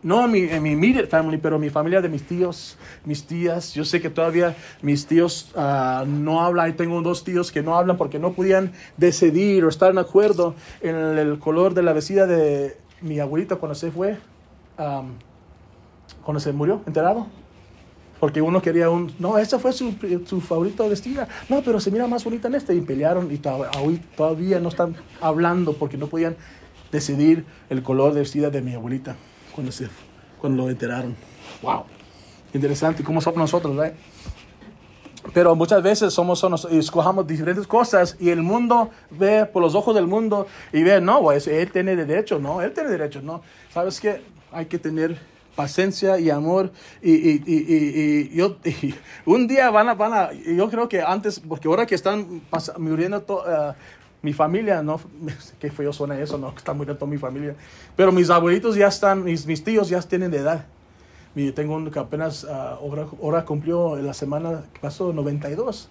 No 0.04 0.28
mi, 0.28 0.40
en 0.40 0.62
mi 0.62 0.72
immediate 0.72 1.08
family, 1.08 1.38
pero 1.38 1.58
mi 1.58 1.70
familia 1.70 2.02
de 2.02 2.10
mis 2.10 2.24
tíos, 2.24 2.78
mis 3.06 3.26
tías. 3.26 3.74
Yo 3.74 3.86
sé 3.86 4.02
que 4.02 4.10
todavía 4.10 4.54
mis 4.82 5.08
tíos 5.08 5.52
ah, 5.56 6.04
no 6.06 6.42
hablan. 6.42 6.70
Y 6.70 6.74
tengo 6.74 7.02
dos 7.02 7.24
tíos 7.24 7.54
que 7.54 7.64
no 7.64 7.78
hablan 7.78 7.96
porque 7.96 8.20
no 8.20 8.34
podían 8.34 8.74
decidir 8.98 9.64
o 9.64 9.70
estar 9.70 9.92
en 9.92 9.98
acuerdo 9.98 10.56
en 10.82 10.96
el, 10.96 11.40
color 11.40 11.74
de 11.74 11.84
la 11.84 11.94
vestida 11.94 12.28
de 12.28 12.78
mi 13.02 13.20
abuelita 13.20 13.56
cuando 13.56 13.76
se 13.76 13.92
fue, 13.92 14.18
am, 14.78 15.14
cuando 16.24 16.42
se 16.42 16.52
murió, 16.52 16.82
enterado. 16.86 17.28
Porque 18.20 18.42
uno 18.42 18.62
quería 18.62 18.90
un, 18.90 19.14
no, 19.20 19.38
esa 19.38 19.58
fue 19.58 19.72
su, 19.72 19.96
su 20.26 20.42
favorita 20.42 20.86
vestida. 20.88 21.30
No, 21.48 21.62
pero 21.62 21.80
se 21.80 21.92
mira 21.92 22.08
más 22.08 22.26
bonita 22.26 22.50
en 22.50 22.56
este. 22.56 22.76
Y 22.76 22.82
pelearon 22.82 23.32
y 23.32 23.40
hoy 23.82 24.02
todavía 24.18 24.60
no 24.60 24.68
están 24.68 24.96
hablando 25.22 25.74
porque 25.74 25.98
no 25.98 26.08
podían 26.08 26.36
decidir 26.92 27.46
el 27.70 27.84
color 27.84 28.14
de 28.14 28.20
vestida 28.20 28.50
de 28.50 28.62
mi 28.62 28.74
abuelita 28.74 29.16
cuando, 29.54 29.72
se, 29.72 29.88
cuando 30.40 30.64
lo 30.64 30.70
enteraron. 30.70 31.16
Wow. 31.62 31.84
Interesante 32.54 33.04
cómo 33.04 33.22
somos 33.22 33.38
nosotros, 33.40 33.76
¿verdad? 33.76 33.94
Pero 35.34 35.56
muchas 35.56 35.82
veces 35.82 36.14
somos, 36.14 36.40
somos 36.40 36.66
escojamos 36.66 37.26
diferentes 37.26 37.66
cosas 37.66 38.18
y 38.20 38.30
el 38.30 38.42
mundo 38.44 38.90
ve 39.10 39.46
por 39.46 39.62
los 39.62 39.74
ojos 39.74 39.96
del 39.96 40.06
mundo 40.06 40.48
y 40.74 40.84
ve, 40.84 41.00
no, 41.00 41.22
pues, 41.22 41.48
él 41.48 41.72
tiene 41.72 41.96
derecho, 41.96 42.40
no, 42.40 42.62
él 42.62 42.74
tiene 42.74 42.90
derecho, 42.90 43.22
no. 43.22 43.42
¿Sabes 43.74 44.02
qué? 44.02 44.22
Hay 44.52 44.66
que 44.66 44.78
tener 44.78 45.18
paciencia 45.56 46.20
y 46.20 46.30
amor 46.30 46.72
y, 47.02 47.12
y, 47.14 47.44
y, 47.46 47.56
y- 48.34 48.36
yo, 48.36 48.58
un 49.26 49.48
día 49.48 49.70
van 49.72 49.88
a, 49.90 49.94
van 49.94 50.14
a, 50.14 50.34
yo 50.34 50.70
creo 50.70 50.90
que 50.90 51.02
antes, 51.02 51.40
porque 51.40 51.68
ahora 51.70 51.86
que 51.86 51.96
están 51.96 52.42
pas- 52.52 52.78
muriendo 52.78 53.22
to- 53.22 53.44
eh, 53.48 53.74
mi 54.24 54.34
familia, 54.34 54.82
no, 54.82 55.00
qué 55.60 55.70
feo 55.70 55.94
suena 55.94 56.20
eso, 56.20 56.40
no, 56.40 56.50
está 56.58 56.74
muriendo 56.74 56.98
toda 56.98 57.12
mi 57.12 57.18
familia, 57.20 57.56
pero 57.96 58.12
mis 58.12 58.30
abuelitos 58.32 58.76
ya 58.76 58.88
están, 58.88 59.24
mis, 59.24 59.46
mis 59.46 59.64
tíos 59.64 59.90
ya 59.90 60.02
tienen 60.02 60.32
de 60.32 60.38
edad. 60.40 60.66
Mi- 61.36 61.52
tengo 61.52 61.76
uno 61.76 61.92
que 61.92 62.00
apenas 62.00 62.46
ah, 62.46 62.78
ahora, 62.82 63.06
ahora 63.22 63.46
cumplió 63.46 63.96
la 63.98 64.14
semana 64.14 64.64
que 64.74 64.80
pasó 64.80 65.14
92. 65.14 65.90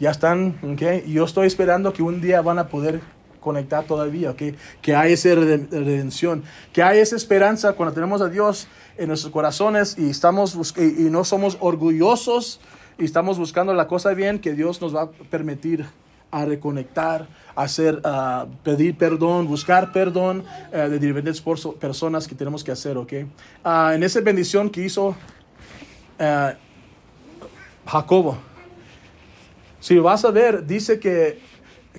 Ya 0.00 0.10
están, 0.12 0.56
¿ok? 0.62 1.06
Y 1.06 1.12
yo 1.14 1.24
estoy 1.24 1.46
esperando 1.48 1.92
que 1.92 2.02
un 2.04 2.20
día 2.20 2.40
van 2.42 2.58
a 2.60 2.68
poder 2.68 3.00
conectar 3.40 3.84
todavía, 3.84 4.30
¿ok? 4.30 4.42
Que 4.80 4.94
hay 4.94 5.14
esa 5.14 5.30
reden- 5.30 5.68
redención, 5.70 6.44
que 6.72 6.82
hay 6.84 7.00
esa 7.00 7.16
esperanza 7.16 7.72
cuando 7.72 7.94
tenemos 7.94 8.20
a 8.22 8.28
Dios 8.28 8.68
en 8.96 9.08
nuestros 9.08 9.32
corazones 9.32 9.96
y, 9.98 10.08
estamos 10.10 10.56
y, 10.76 11.06
y 11.06 11.10
no 11.10 11.24
somos 11.24 11.56
orgullosos 11.60 12.60
y 12.98 13.04
estamos 13.04 13.38
buscando 13.38 13.74
la 13.74 13.88
cosa 13.88 14.14
bien, 14.14 14.38
que 14.38 14.52
Dios 14.54 14.80
nos 14.80 14.94
va 14.94 15.02
a 15.02 15.10
permitir 15.10 15.84
a 16.30 16.44
reconectar, 16.44 17.26
a 17.54 17.62
hacer, 17.62 18.00
a 18.04 18.46
pedir 18.62 18.96
perdón, 18.96 19.46
buscar 19.46 19.92
perdón 19.92 20.44
eh, 20.72 20.88
de 20.88 20.98
diferentes 20.98 21.40
personas 21.40 22.28
que 22.28 22.34
tenemos 22.34 22.62
que 22.62 22.72
hacer, 22.72 22.96
¿ok? 22.98 23.12
Ah, 23.64 23.92
en 23.94 24.02
esa 24.02 24.20
bendición 24.20 24.68
que 24.68 24.84
hizo 24.84 25.16
eh, 26.18 26.54
Jacobo, 27.86 28.38
si 29.80 29.96
vas 29.98 30.24
a 30.24 30.30
ver, 30.30 30.66
dice 30.66 30.98
que, 30.98 31.40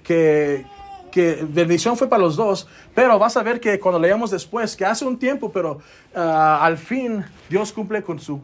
que, 0.03 0.65
que 1.11 1.45
bendición 1.49 1.97
fue 1.97 2.07
para 2.07 2.21
los 2.21 2.35
dos, 2.35 2.67
pero 2.93 3.17
vas 3.17 3.35
a 3.37 3.43
ver 3.43 3.59
que 3.59 3.79
cuando 3.79 3.99
leemos 3.99 4.29
después, 4.29 4.75
que 4.75 4.85
hace 4.85 5.05
un 5.05 5.17
tiempo, 5.17 5.51
pero 5.51 5.79
ah, 6.13 6.59
al 6.61 6.77
fin 6.77 7.25
Dios 7.49 7.73
cumple 7.73 8.03
con 8.03 8.19
su, 8.19 8.39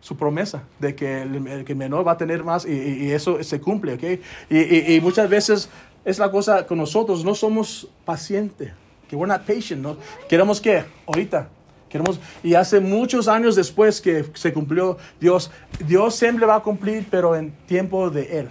su 0.00 0.16
promesa 0.16 0.62
de 0.78 0.94
que 0.94 1.22
el, 1.22 1.46
el 1.46 1.64
que 1.64 1.74
menor 1.74 2.06
va 2.06 2.12
a 2.12 2.16
tener 2.16 2.42
más 2.42 2.64
y, 2.66 3.12
eso 3.12 3.42
se 3.42 3.60
cumple, 3.60 3.94
¿ok? 3.94 4.20
Y, 4.50 4.94
y- 4.94 5.00
muchas 5.00 5.28
veces 5.28 5.68
es 6.04 6.18
la 6.18 6.30
cosa 6.30 6.66
con 6.66 6.78
nosotros, 6.78 7.24
no 7.24 7.34
somos 7.34 7.88
pacientes, 8.04 8.72
que 9.08 9.16
we're 9.16 9.30
not 9.30 9.42
patient, 9.46 9.82
¿no? 9.82 9.96
Queremos 10.28 10.60
que 10.60 10.84
ahorita. 11.06 11.48
Queremos, 11.90 12.20
y 12.44 12.54
hace 12.54 12.78
muchos 12.78 13.26
años 13.26 13.56
después 13.56 14.00
que 14.00 14.24
se 14.34 14.52
cumplió 14.52 14.96
Dios, 15.20 15.50
Dios 15.84 16.14
siempre 16.14 16.46
va 16.46 16.54
a 16.54 16.60
cumplir, 16.60 17.04
pero 17.10 17.34
en 17.34 17.50
tiempo 17.66 18.10
de 18.10 18.38
Él. 18.38 18.48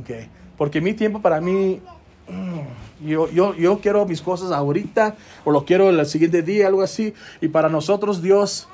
Okay. 0.00 0.30
Porque 0.56 0.80
mi 0.80 0.94
tiempo 0.94 1.20
para 1.20 1.38
mí, 1.38 1.82
mm, 2.28 3.06
yo, 3.06 3.28
yo, 3.30 3.54
yo 3.54 3.78
quiero 3.80 4.06
mis 4.06 4.22
cosas 4.22 4.52
ahorita 4.52 5.16
o 5.44 5.50
lo 5.50 5.66
quiero 5.66 5.90
el 5.90 6.06
siguiente 6.06 6.42
día, 6.42 6.66
algo 6.66 6.80
así. 6.80 7.12
Y 7.42 7.48
para 7.48 7.68
nosotros 7.68 8.22
Dios 8.22 8.68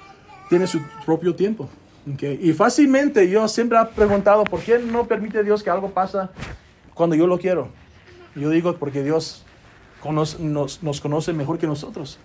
tiene 0.48 0.66
su 0.66 0.80
propio 1.04 1.34
tiempo. 1.34 1.68
Y 2.22 2.52
fácilmente 2.52 3.28
yo 3.28 3.48
siempre 3.48 3.78
he 3.80 3.84
preguntado, 3.86 4.44
¿por 4.44 4.60
qué 4.60 4.78
no 4.78 5.06
permite 5.08 5.42
Dios 5.42 5.62
que 5.62 5.70
algo 5.70 5.90
pasa 5.90 6.30
cuando 6.94 7.16
yo 7.16 7.26
lo 7.26 7.38
quiero? 7.38 7.68
Yo 8.36 8.50
digo, 8.50 8.76
porque 8.76 9.02
Dios 9.02 9.44
conoce- 10.02 10.38
nos, 10.38 10.82
nos 10.84 11.00
conoce 11.00 11.32
mejor 11.32 11.58
que 11.58 11.66
nosotros. 11.66 12.18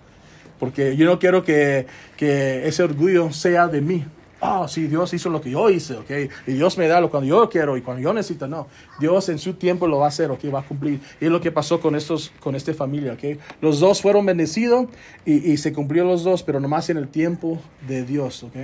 Porque 0.60 0.96
yo 0.96 1.06
no 1.06 1.18
quiero 1.18 1.42
que, 1.42 1.86
que 2.16 2.68
ese 2.68 2.84
orgullo 2.84 3.32
sea 3.32 3.66
de 3.66 3.80
mí. 3.80 4.04
Ah, 4.44 4.66
sí, 4.68 4.88
Dios 4.88 5.14
hizo 5.14 5.30
lo 5.30 5.40
que 5.40 5.50
yo 5.50 5.70
hice, 5.70 5.94
¿ok? 5.94 6.10
Y 6.48 6.54
Dios 6.54 6.76
me 6.76 6.88
da 6.88 7.00
lo 7.00 7.08
cuando 7.08 7.28
yo 7.28 7.48
quiero 7.48 7.76
y 7.76 7.80
cuando 7.80 8.02
yo 8.02 8.12
necesito. 8.12 8.48
No, 8.48 8.66
Dios 8.98 9.28
en 9.28 9.38
su 9.38 9.54
tiempo 9.54 9.86
lo 9.86 9.98
va 10.00 10.06
a 10.06 10.08
hacer, 10.08 10.32
¿ok? 10.32 10.40
Va 10.52 10.58
a 10.58 10.62
cumplir. 10.64 10.98
Y 11.20 11.26
es 11.26 11.30
lo 11.30 11.40
que 11.40 11.52
pasó 11.52 11.80
con, 11.80 11.94
estos, 11.94 12.32
con 12.40 12.56
esta 12.56 12.74
familia, 12.74 13.12
¿ok? 13.12 13.38
Los 13.60 13.78
dos 13.78 14.02
fueron 14.02 14.26
bendecidos 14.26 14.86
y, 15.24 15.52
y 15.52 15.56
se 15.58 15.72
cumplió 15.72 16.04
los 16.04 16.24
dos, 16.24 16.42
pero 16.42 16.58
nomás 16.58 16.90
en 16.90 16.96
el 16.96 17.06
tiempo 17.06 17.60
de 17.86 18.04
Dios, 18.04 18.42
¿ok? 18.42 18.56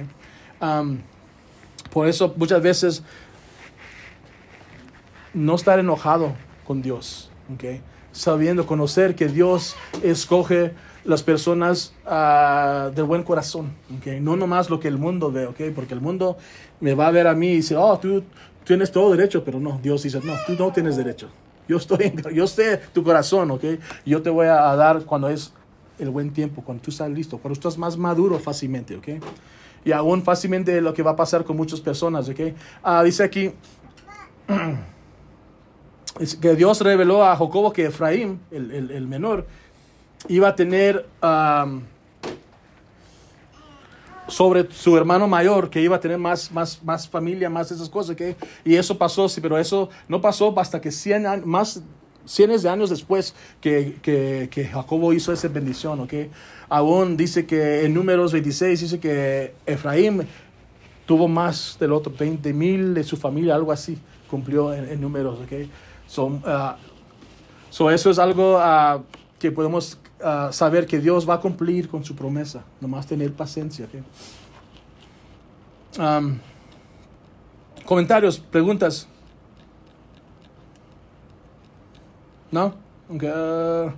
Am, 0.58 1.00
por 1.92 2.08
eso 2.08 2.34
muchas 2.36 2.60
veces 2.60 3.04
no 5.32 5.54
estar 5.54 5.78
enojado 5.78 6.34
con 6.66 6.82
Dios, 6.82 7.27
¿ok? 7.52 7.80
Sabiendo, 8.12 8.66
conocer 8.66 9.14
que 9.14 9.28
Dios 9.28 9.76
escoge 10.02 10.72
las 11.04 11.22
personas 11.22 11.94
ah, 12.06 12.90
de 12.94 13.02
buen 13.02 13.22
corazón, 13.22 13.72
¿ok? 13.98 14.20
No 14.20 14.36
nomás 14.36 14.70
lo 14.70 14.80
que 14.80 14.88
el 14.88 14.98
mundo 14.98 15.32
ve, 15.32 15.46
¿ok? 15.46 15.60
Porque 15.74 15.94
el 15.94 16.00
mundo 16.00 16.36
me 16.80 16.94
va 16.94 17.06
a 17.06 17.10
ver 17.10 17.26
a 17.26 17.34
mí 17.34 17.48
y 17.48 17.56
dice, 17.56 17.76
oh, 17.76 17.98
tú 17.98 18.22
tienes 18.64 18.92
todo 18.92 19.10
derecho, 19.10 19.42
pero 19.44 19.58
no, 19.60 19.78
Dios 19.82 20.02
dice, 20.02 20.20
no, 20.22 20.34
tú 20.46 20.54
no 20.58 20.72
tienes 20.72 20.96
derecho. 20.96 21.28
Yo 21.68 21.76
estoy, 21.76 22.14
yo 22.34 22.46
sé 22.46 22.78
tu 22.92 23.02
corazón, 23.02 23.50
¿ok? 23.50 23.64
Yo 24.04 24.22
te 24.22 24.30
voy 24.30 24.46
a 24.46 24.74
dar 24.76 25.04
cuando 25.04 25.28
es 25.28 25.52
el 25.98 26.10
buen 26.10 26.32
tiempo, 26.32 26.62
cuando 26.62 26.82
tú 26.82 26.90
estás 26.90 27.10
listo, 27.10 27.38
cuando 27.38 27.54
estás 27.54 27.76
más 27.76 27.96
maduro 27.96 28.38
fácilmente, 28.38 28.96
¿ok? 28.96 29.08
Y 29.84 29.92
aún 29.92 30.22
fácilmente 30.22 30.80
lo 30.80 30.92
que 30.92 31.02
va 31.02 31.12
a 31.12 31.16
pasar 31.16 31.44
con 31.44 31.56
muchas 31.56 31.80
personas, 31.80 32.28
¿ok? 32.28 32.40
Ah, 32.82 33.02
dice 33.02 33.22
aquí, 33.22 33.52
que 36.40 36.54
Dios 36.56 36.80
reveló 36.80 37.24
a 37.24 37.36
Jacobo 37.36 37.72
que 37.72 37.86
Efraín, 37.86 38.40
el, 38.50 38.90
el- 38.90 39.06
menor, 39.06 39.46
iba 40.28 40.48
a 40.48 40.56
tener 40.56 41.06
sobre 44.26 44.70
su 44.70 44.96
hermano 44.96 45.26
mayor, 45.26 45.70
que 45.70 45.80
iba 45.80 45.96
a 45.96 46.00
tener 46.00 46.18
más, 46.18 46.52
más, 46.52 46.82
más 46.84 47.08
familia, 47.08 47.48
más 47.48 47.70
esas 47.70 47.88
cosas. 47.88 48.14
¿ok? 48.14 48.36
Y 48.64 48.74
eso 48.74 48.98
pasó, 48.98 49.28
sí, 49.28 49.40
pero 49.40 49.56
eso 49.58 49.88
no 50.06 50.20
pasó 50.20 50.52
hasta 50.58 50.80
que 50.80 50.90
100 50.90 51.26
años, 51.26 51.46
más 51.46 51.82
cientos 52.26 52.62
de 52.62 52.68
años 52.68 52.90
después 52.90 53.34
que, 53.60 53.96
que, 54.02 54.48
que 54.50 54.66
Jacobo 54.66 55.14
hizo 55.14 55.32
esa 55.32 55.48
bendición. 55.48 56.00
¿ok? 56.00 56.12
Aún 56.68 57.16
dice 57.16 57.46
que 57.46 57.86
en 57.86 57.94
números 57.94 58.32
26 58.32 58.80
dice 58.80 59.00
que 59.00 59.54
Efraín 59.64 60.26
tuvo 61.06 61.26
más 61.26 61.78
del 61.80 61.92
otro, 61.92 62.12
20 62.18 62.52
mil 62.52 62.92
de 62.92 63.02
su 63.04 63.16
familia, 63.16 63.54
algo 63.54 63.72
así, 63.72 63.96
cumplió 64.30 64.74
en, 64.74 64.90
en 64.90 65.00
números, 65.00 65.38
¿ok? 65.40 65.66
So, 66.08 66.40
ah, 66.46 66.76
so 67.70 67.90
eso 67.90 68.10
es 68.10 68.18
algo 68.18 68.58
ah, 68.58 69.02
que 69.38 69.52
podemos 69.52 69.98
ah, 70.24 70.48
saber 70.50 70.86
que 70.86 70.98
Dios 70.98 71.28
va 71.28 71.34
a 71.34 71.40
cumplir 71.40 71.88
con 71.88 72.02
su 72.02 72.16
promesa, 72.16 72.64
nomás 72.80 73.06
tener 73.06 73.32
paciencia, 73.32 73.84
¿ok? 73.84 74.02
Am, 76.00 76.40
comentarios, 77.84 78.38
preguntas. 78.38 79.06
¿No? 82.50 82.72
Ok, 83.10 83.24
ah. 83.24 83.92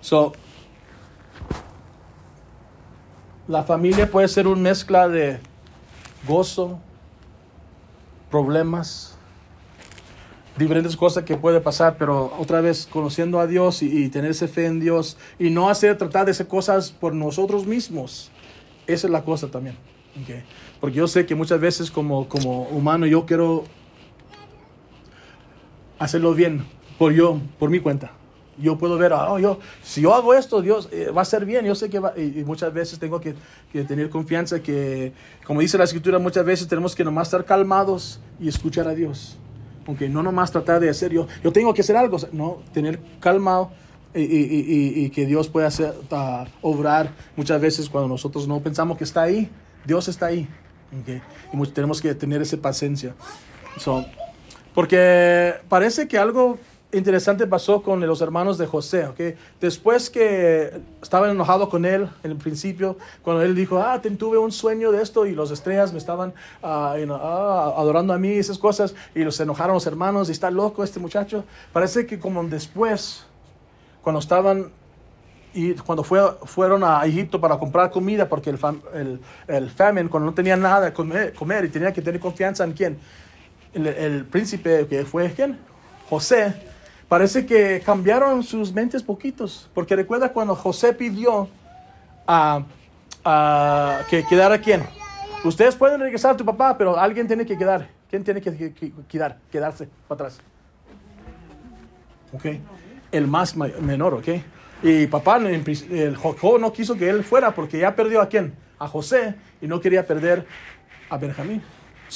so, 0.00 0.32
la 3.48 3.64
familia 3.64 4.08
puede 4.08 4.28
ser 4.28 4.46
una 4.46 4.62
mezcla 4.62 5.08
de 5.08 5.40
gozo, 6.24 6.78
problemas, 8.32 9.16
diferentes 10.58 10.96
cosas 10.96 11.22
que 11.22 11.36
puede 11.36 11.60
pasar, 11.60 11.96
pero 11.96 12.34
otra 12.36 12.60
vez 12.60 12.88
conociendo 12.90 13.38
a 13.38 13.46
Dios 13.46 13.82
y, 13.82 14.04
y 14.04 14.08
tener 14.08 14.32
esa 14.32 14.48
fe 14.48 14.66
en 14.66 14.80
Dios 14.80 15.16
y 15.38 15.50
no 15.50 15.68
hacer 15.68 15.96
tratar 15.96 16.24
de 16.24 16.32
hacer 16.32 16.48
cosas 16.48 16.90
por 16.90 17.14
nosotros 17.14 17.64
mismos. 17.66 18.32
Esa 18.88 19.06
es 19.06 19.12
la 19.12 19.22
cosa 19.22 19.48
también. 19.48 19.76
Porque 20.80 20.96
yo 20.96 21.06
sé 21.06 21.26
que 21.26 21.34
muchas 21.34 21.60
veces 21.60 21.90
como, 21.90 22.28
como 22.28 22.64
humano 22.64 23.06
yo 23.06 23.24
quiero 23.24 23.64
hacerlo 25.98 26.34
bien 26.34 26.64
por 26.98 27.12
yo, 27.12 27.40
por 27.58 27.70
mi 27.70 27.80
cuenta. 27.80 28.12
Yo 28.62 28.78
puedo 28.78 28.96
ver, 28.96 29.12
oh, 29.12 29.38
yo, 29.38 29.58
si 29.82 30.00
yo 30.00 30.14
hago 30.14 30.32
esto, 30.34 30.62
Dios 30.62 30.88
eh, 30.92 31.10
va 31.10 31.22
a 31.22 31.24
ser 31.24 31.44
bien. 31.44 31.64
Yo 31.66 31.74
sé 31.74 31.90
que 31.90 31.98
va, 31.98 32.14
y, 32.16 32.40
y 32.40 32.44
muchas 32.44 32.72
veces 32.72 32.98
tengo 32.98 33.20
que, 33.20 33.34
que 33.72 33.84
tener 33.84 34.08
confianza 34.08 34.62
que, 34.62 35.12
como 35.44 35.60
dice 35.60 35.76
la 35.76 35.84
escritura, 35.84 36.18
muchas 36.18 36.44
veces 36.44 36.68
tenemos 36.68 36.94
que 36.94 37.04
nomás 37.04 37.28
estar 37.28 37.44
calmados 37.44 38.20
y 38.40 38.48
escuchar 38.48 38.86
a 38.88 38.94
Dios. 38.94 39.36
Aunque 39.86 40.08
no 40.08 40.22
nomás 40.22 40.50
tratar 40.52 40.80
de 40.80 40.88
hacer 40.88 41.10
yo, 41.12 41.26
yo 41.42 41.52
tengo 41.52 41.74
que 41.74 41.80
hacer 41.80 41.96
algo, 41.96 42.16
no, 42.32 42.62
tener 42.72 43.00
calmado 43.20 43.72
y, 44.14 44.20
y- 44.22 45.04
y- 45.04 45.10
que 45.10 45.26
Dios 45.26 45.48
pueda 45.48 45.66
hacer, 45.66 45.92
obrar 46.60 47.10
muchas 47.36 47.60
veces 47.60 47.88
cuando 47.88 48.08
nosotros 48.08 48.46
no 48.46 48.60
pensamos 48.60 48.96
que 48.96 49.04
está 49.04 49.22
ahí, 49.22 49.50
Dios 49.84 50.06
está 50.06 50.26
ahí. 50.26 50.46
ok. 51.00 51.20
Y 51.54 51.66
tenemos 51.72 52.00
que 52.00 52.14
tener 52.14 52.40
esa 52.42 52.56
paciencia. 52.58 53.14
So, 53.78 54.04
porque 54.74 55.54
parece 55.68 56.06
que 56.08 56.18
algo 56.18 56.58
interesante 56.92 57.46
pasó 57.46 57.82
con 57.82 58.00
los 58.06 58.20
hermanos 58.20 58.58
de 58.58 58.66
José, 58.66 59.06
¿ok? 59.06 59.20
Después 59.60 60.10
que 60.10 60.80
estaban 61.02 61.30
enojados 61.30 61.68
con 61.68 61.84
él 61.84 62.08
en 62.22 62.30
el 62.32 62.36
principio, 62.36 62.98
cuando 63.22 63.42
él 63.42 63.54
dijo, 63.54 63.78
ah, 63.78 64.00
tuve 64.18 64.38
un 64.38 64.52
sueño 64.52 64.92
de 64.92 65.02
esto 65.02 65.24
y 65.26 65.34
las 65.34 65.50
estrellas 65.50 65.92
me 65.92 65.98
estaban 65.98 66.34
ah, 66.62 66.94
you 66.98 67.04
know, 67.04 67.16
adorando 67.16 68.12
a 68.12 68.18
mí, 68.18 68.30
esas 68.30 68.58
cosas, 68.58 68.94
y 69.14 69.24
los 69.24 69.40
enojaron 69.40 69.74
los 69.74 69.86
hermanos, 69.86 70.28
y 70.28 70.32
está 70.32 70.50
loco 70.50 70.84
este 70.84 71.00
muchacho. 71.00 71.44
Parece 71.72 72.06
que 72.06 72.18
como 72.18 72.44
después, 72.44 73.24
cuando 74.02 74.20
estaban 74.20 74.70
y 75.54 75.74
cuando 75.74 76.02
fue, 76.02 76.20
fueron 76.44 76.82
a 76.82 77.04
Egipto 77.04 77.40
para 77.40 77.58
comprar 77.58 77.90
comida, 77.90 78.28
porque 78.28 78.48
el, 78.50 78.58
fam- 78.58 78.80
el, 78.94 79.20
el 79.48 79.70
famine, 79.70 80.08
cuando 80.08 80.30
no 80.30 80.34
tenía 80.34 80.56
nada 80.56 80.86
de 80.86 80.92
comer, 80.92 81.34
comer 81.34 81.66
y 81.66 81.68
tenía 81.68 81.92
que 81.92 82.00
tener 82.00 82.20
confianza 82.20 82.64
en 82.64 82.72
quién, 82.72 82.98
el, 83.74 83.86
el 83.86 84.24
príncipe 84.24 84.86
que 84.86 85.04
fue 85.04 85.30
quién, 85.32 85.58
José, 86.08 86.54
parece 87.12 87.44
que 87.44 87.82
cambiaron 87.84 88.42
sus 88.42 88.72
mentes 88.72 89.02
poquitos, 89.02 89.68
porque 89.74 89.94
recuerda 89.94 90.32
cuando 90.32 90.56
José 90.56 90.94
pidió 90.94 91.46
a, 92.26 92.64
a 93.22 93.98
que 94.08 94.24
quedara 94.24 94.58
quién. 94.58 94.82
Ustedes 95.44 95.76
pueden 95.76 96.00
regresar 96.00 96.32
a 96.32 96.36
tu 96.38 96.44
papá, 96.46 96.78
pero 96.78 96.98
alguien 96.98 97.26
tiene 97.26 97.44
que 97.44 97.58
quedar. 97.58 97.86
¿Quién 98.08 98.24
tiene 98.24 98.40
que, 98.40 98.56
que- 98.56 98.72
que 98.72 98.92
quedar? 99.10 99.36
Quedarse 99.50 99.90
para 100.08 100.14
atrás. 100.28 100.40
¿ok? 102.32 102.46
El 103.10 103.26
más 103.26 103.54
menor, 103.56 104.14
¿ok? 104.14 104.28
Y 104.82 105.06
papá, 105.06 105.36
el 105.36 106.16
Jacob 106.16 106.58
no 106.58 106.72
quiso 106.72 106.94
que 106.94 107.10
él 107.10 107.24
fuera 107.24 107.54
porque 107.54 107.78
ya 107.78 107.94
perdió 107.94 108.22
a 108.22 108.28
quién? 108.30 108.54
A 108.78 108.88
José 108.88 109.34
y 109.60 109.66
no 109.66 109.82
quería 109.82 110.06
perder 110.06 110.46
a 111.10 111.18
Benjamín. 111.18 111.60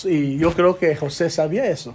Y 0.05 0.39
yo 0.39 0.53
creo 0.55 0.79
que 0.79 0.97
José 0.97 1.29
sabía 1.29 1.67
eso. 1.67 1.95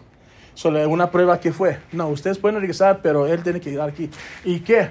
Solo 0.54 0.88
una 0.90 1.10
prueba 1.12 1.40
que 1.40 1.52
fue. 1.54 1.80
No, 1.92 2.08
ustedes 2.10 2.38
pueden 2.38 2.60
regresar, 2.60 3.00
pero 3.02 3.26
él 3.28 3.42
tiene 3.44 3.60
que 3.62 3.72
quedar 3.72 3.90
aquí. 3.90 4.10
¿Y 4.44 4.60
qué? 4.60 4.90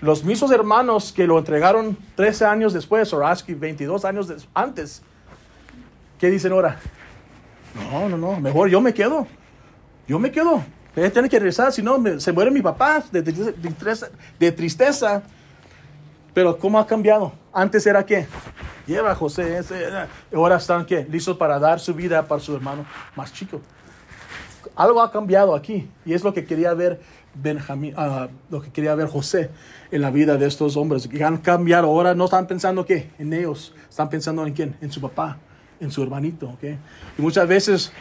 Los 0.00 0.24
mismos 0.24 0.50
hermanos 0.50 1.12
que 1.12 1.26
lo 1.26 1.38
entregaron 1.38 1.96
13 2.16 2.44
años 2.44 2.72
después, 2.72 3.12
o 3.12 3.24
Aski 3.26 3.54
22 3.54 4.04
años 4.04 4.48
antes, 4.54 5.02
¿qué 6.18 6.28
dicen 6.30 6.52
ahora? 6.52 6.78
No, 7.90 8.08
no, 8.08 8.16
no, 8.18 8.40
mejor 8.40 8.68
yo 8.68 8.80
me 8.80 8.92
quedo. 8.92 9.26
Yo 10.08 10.18
me 10.18 10.30
quedo. 10.30 10.64
Él 10.96 11.10
tiene 11.12 11.28
que 11.28 11.38
regresar, 11.38 11.72
si 11.72 11.82
no, 11.82 11.98
se 12.18 12.32
muere 12.32 12.50
mi 12.50 12.60
papá 12.60 13.02
de, 13.10 13.22
tristeza- 13.22 14.10
de 14.38 14.52
tristeza. 14.52 15.22
Pero 16.34 16.58
¿cómo 16.58 16.78
ha 16.78 16.86
cambiado? 16.86 17.32
Antes 17.52 17.86
era 17.86 18.04
qué? 18.04 18.26
Lleva 18.86 19.14
José, 19.14 19.60
ahora 20.34 20.56
están 20.56 20.84
qué? 20.84 21.06
Listos 21.08 21.36
para 21.36 21.58
dar 21.58 21.78
su 21.78 21.94
vida 21.94 22.26
para 22.26 22.40
su 22.40 22.54
hermano 22.56 22.84
más 23.14 23.32
chico. 23.32 23.60
Algo 24.76 25.02
ha 25.02 25.10
cambiado 25.10 25.54
aquí 25.54 25.88
y 26.04 26.12
es 26.12 26.24
lo 26.24 26.32
que 26.32 26.44
quería 26.44 26.74
ver 26.74 27.00
Benjamín, 27.34 27.94
ah, 27.96 28.28
lo 28.50 28.60
que 28.60 28.70
quería 28.70 28.94
ver 28.94 29.08
José 29.08 29.50
en 29.90 30.02
la 30.02 30.10
vida 30.10 30.36
de 30.36 30.46
estos 30.46 30.76
hombres. 30.76 31.08
Que 31.08 31.24
han 31.24 31.38
cambiado 31.38 31.86
ahora, 31.86 32.14
no 32.14 32.26
están 32.26 32.46
pensando 32.46 32.84
qué, 32.84 33.10
en 33.18 33.32
ellos, 33.32 33.74
están 33.88 34.08
pensando 34.10 34.46
en 34.46 34.52
quién, 34.52 34.76
en 34.80 34.92
su 34.92 35.00
papá, 35.00 35.38
en 35.80 35.90
su 35.90 36.02
hermanito, 36.02 36.50
¿ok? 36.50 36.64
Y 37.18 37.22
muchas 37.22 37.48
veces 37.48 37.92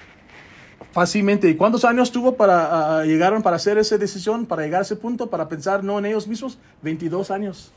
fácilmente. 0.92 1.50
¿Y 1.50 1.56
cuántos 1.56 1.86
años 1.86 2.12
tuvo 2.12 2.36
para 2.36 3.00
ah, 3.00 3.06
llegaron 3.06 3.42
para 3.42 3.56
hacer 3.56 3.78
esa 3.78 3.98
decisión, 3.98 4.46
para 4.46 4.64
llegar 4.64 4.80
a 4.80 4.84
ese 4.84 4.96
punto, 4.96 5.30
para 5.30 5.48
pensar 5.48 5.84
no 5.84 6.00
en 6.00 6.06
ellos 6.06 6.28
mismos? 6.28 6.58
22 6.82 7.32
años. 7.32 7.72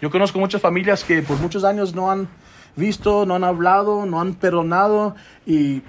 Yo 0.00 0.10
conozco 0.10 0.38
muchas 0.38 0.60
familias 0.60 1.04
que 1.04 1.22
por 1.22 1.38
muchos 1.38 1.64
años 1.64 1.94
no 1.94 2.10
han 2.10 2.28
visto, 2.76 3.24
no 3.24 3.36
han 3.36 3.44
hablado, 3.44 4.06
no 4.06 4.20
han 4.20 4.34
perdonado 4.34 5.14
y 5.46 5.82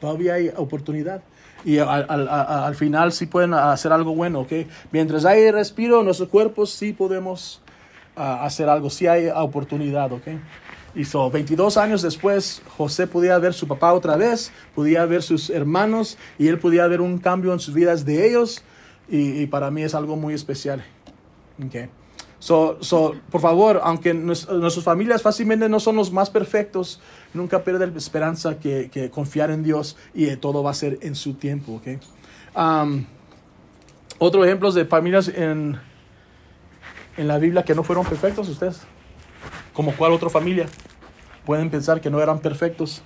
todavía 0.00 0.34
hay 0.34 0.50
oportunidad. 0.56 1.22
Y 1.64 1.78
al, 1.78 2.06
al- 2.08 2.28
a- 2.28 2.66
al 2.66 2.74
final 2.74 3.12
sí 3.12 3.26
pueden 3.26 3.52
hacer 3.54 3.92
algo 3.92 4.14
bueno, 4.14 4.40
¿ok? 4.40 4.52
Mientras 4.92 5.24
hay 5.24 5.50
respiro 5.50 5.98
en 6.00 6.06
nuestros 6.06 6.28
cuerpos, 6.30 6.70
sí 6.70 6.92
podemos 6.92 7.60
ah, 8.16 8.44
hacer 8.44 8.68
algo, 8.68 8.88
sí 8.90 9.06
hay 9.06 9.28
oportunidad, 9.28 10.10
¿ok? 10.12 10.28
Y 10.94 11.04
so, 11.04 11.30
22 11.30 11.76
años 11.76 12.02
después, 12.02 12.62
José 12.76 13.06
podía 13.06 13.38
ver 13.38 13.54
su 13.54 13.68
papá 13.68 13.92
otra 13.92 14.16
vez, 14.16 14.50
podía 14.74 15.04
ver 15.04 15.22
sus 15.22 15.48
hermanos 15.50 16.18
y 16.38 16.48
él 16.48 16.58
podía 16.58 16.86
ver 16.88 17.00
un 17.00 17.18
cambio 17.18 17.52
en 17.52 17.60
sus 17.60 17.74
vidas 17.74 18.04
de 18.04 18.26
ellos. 18.28 18.62
Y, 19.08 19.40
y 19.42 19.46
para 19.46 19.70
mí 19.70 19.82
es 19.82 19.94
algo 19.94 20.16
muy 20.16 20.34
especial. 20.34 20.82
Okay. 21.66 21.88
So, 22.40 22.78
so, 22.80 23.14
por 23.30 23.40
favor, 23.42 23.80
aunque 23.84 24.14
nues- 24.14 24.48
nuestras 24.48 24.82
familias 24.84 25.20
fácilmente 25.22 25.68
no 25.68 25.78
son 25.78 25.94
los 25.96 26.10
más 26.10 26.30
perfectos, 26.30 26.98
nunca 27.34 27.62
pierdan 27.62 27.92
la 27.92 27.98
esperanza 27.98 28.58
que, 28.58 28.88
que 28.90 29.10
confiar 29.10 29.50
en 29.50 29.62
Dios 29.62 29.96
y 30.14 30.34
todo 30.36 30.62
va 30.62 30.70
a 30.70 30.74
ser 30.74 30.98
en 31.02 31.14
su 31.14 31.34
tiempo. 31.34 31.74
Okay. 31.74 31.98
Um, 32.56 33.04
otros 34.18 34.46
ejemplos 34.46 34.74
de 34.74 34.86
familias 34.86 35.28
en, 35.28 35.78
en 37.18 37.28
la 37.28 37.38
Biblia 37.38 37.62
que 37.62 37.74
no 37.74 37.82
fueron 37.84 38.06
perfectos, 38.06 38.48
ustedes. 38.48 38.80
¿Como 39.74 39.92
cuál 39.92 40.12
otra 40.12 40.30
familia? 40.30 40.66
Pueden 41.44 41.68
pensar 41.70 42.00
que 42.00 42.08
no 42.10 42.20
eran 42.22 42.38
perfectos. 42.38 43.02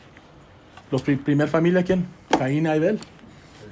Los 0.93 1.03
pri- 1.03 1.17
primer 1.17 1.49
familia, 1.49 1.83
¿quién? 1.83 2.07
Caín 2.39 2.67
y 2.67 2.69
Abel. 2.69 3.01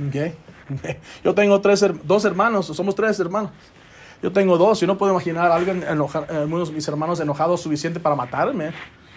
Okay. 0.08 0.34
Yo 1.24 1.34
tengo 1.34 1.60
tres, 1.60 1.84
dos 2.02 2.24
hermanos, 2.24 2.66
somos 2.66 2.94
tres 2.96 3.20
hermanos. 3.20 3.50
Yo 4.22 4.30
tengo 4.30 4.56
dos, 4.56 4.80
y 4.82 4.86
no 4.86 4.96
puedo 4.96 5.12
imaginar 5.12 5.50
a 5.50 5.56
alguien 5.56 5.82
enojar, 5.82 6.28
eh, 6.30 6.36
algunos 6.36 6.68
de 6.68 6.76
mis 6.76 6.86
hermanos 6.86 7.18
enojados 7.18 7.60
suficiente 7.60 7.98
para 7.98 8.14
matarme. 8.14 8.68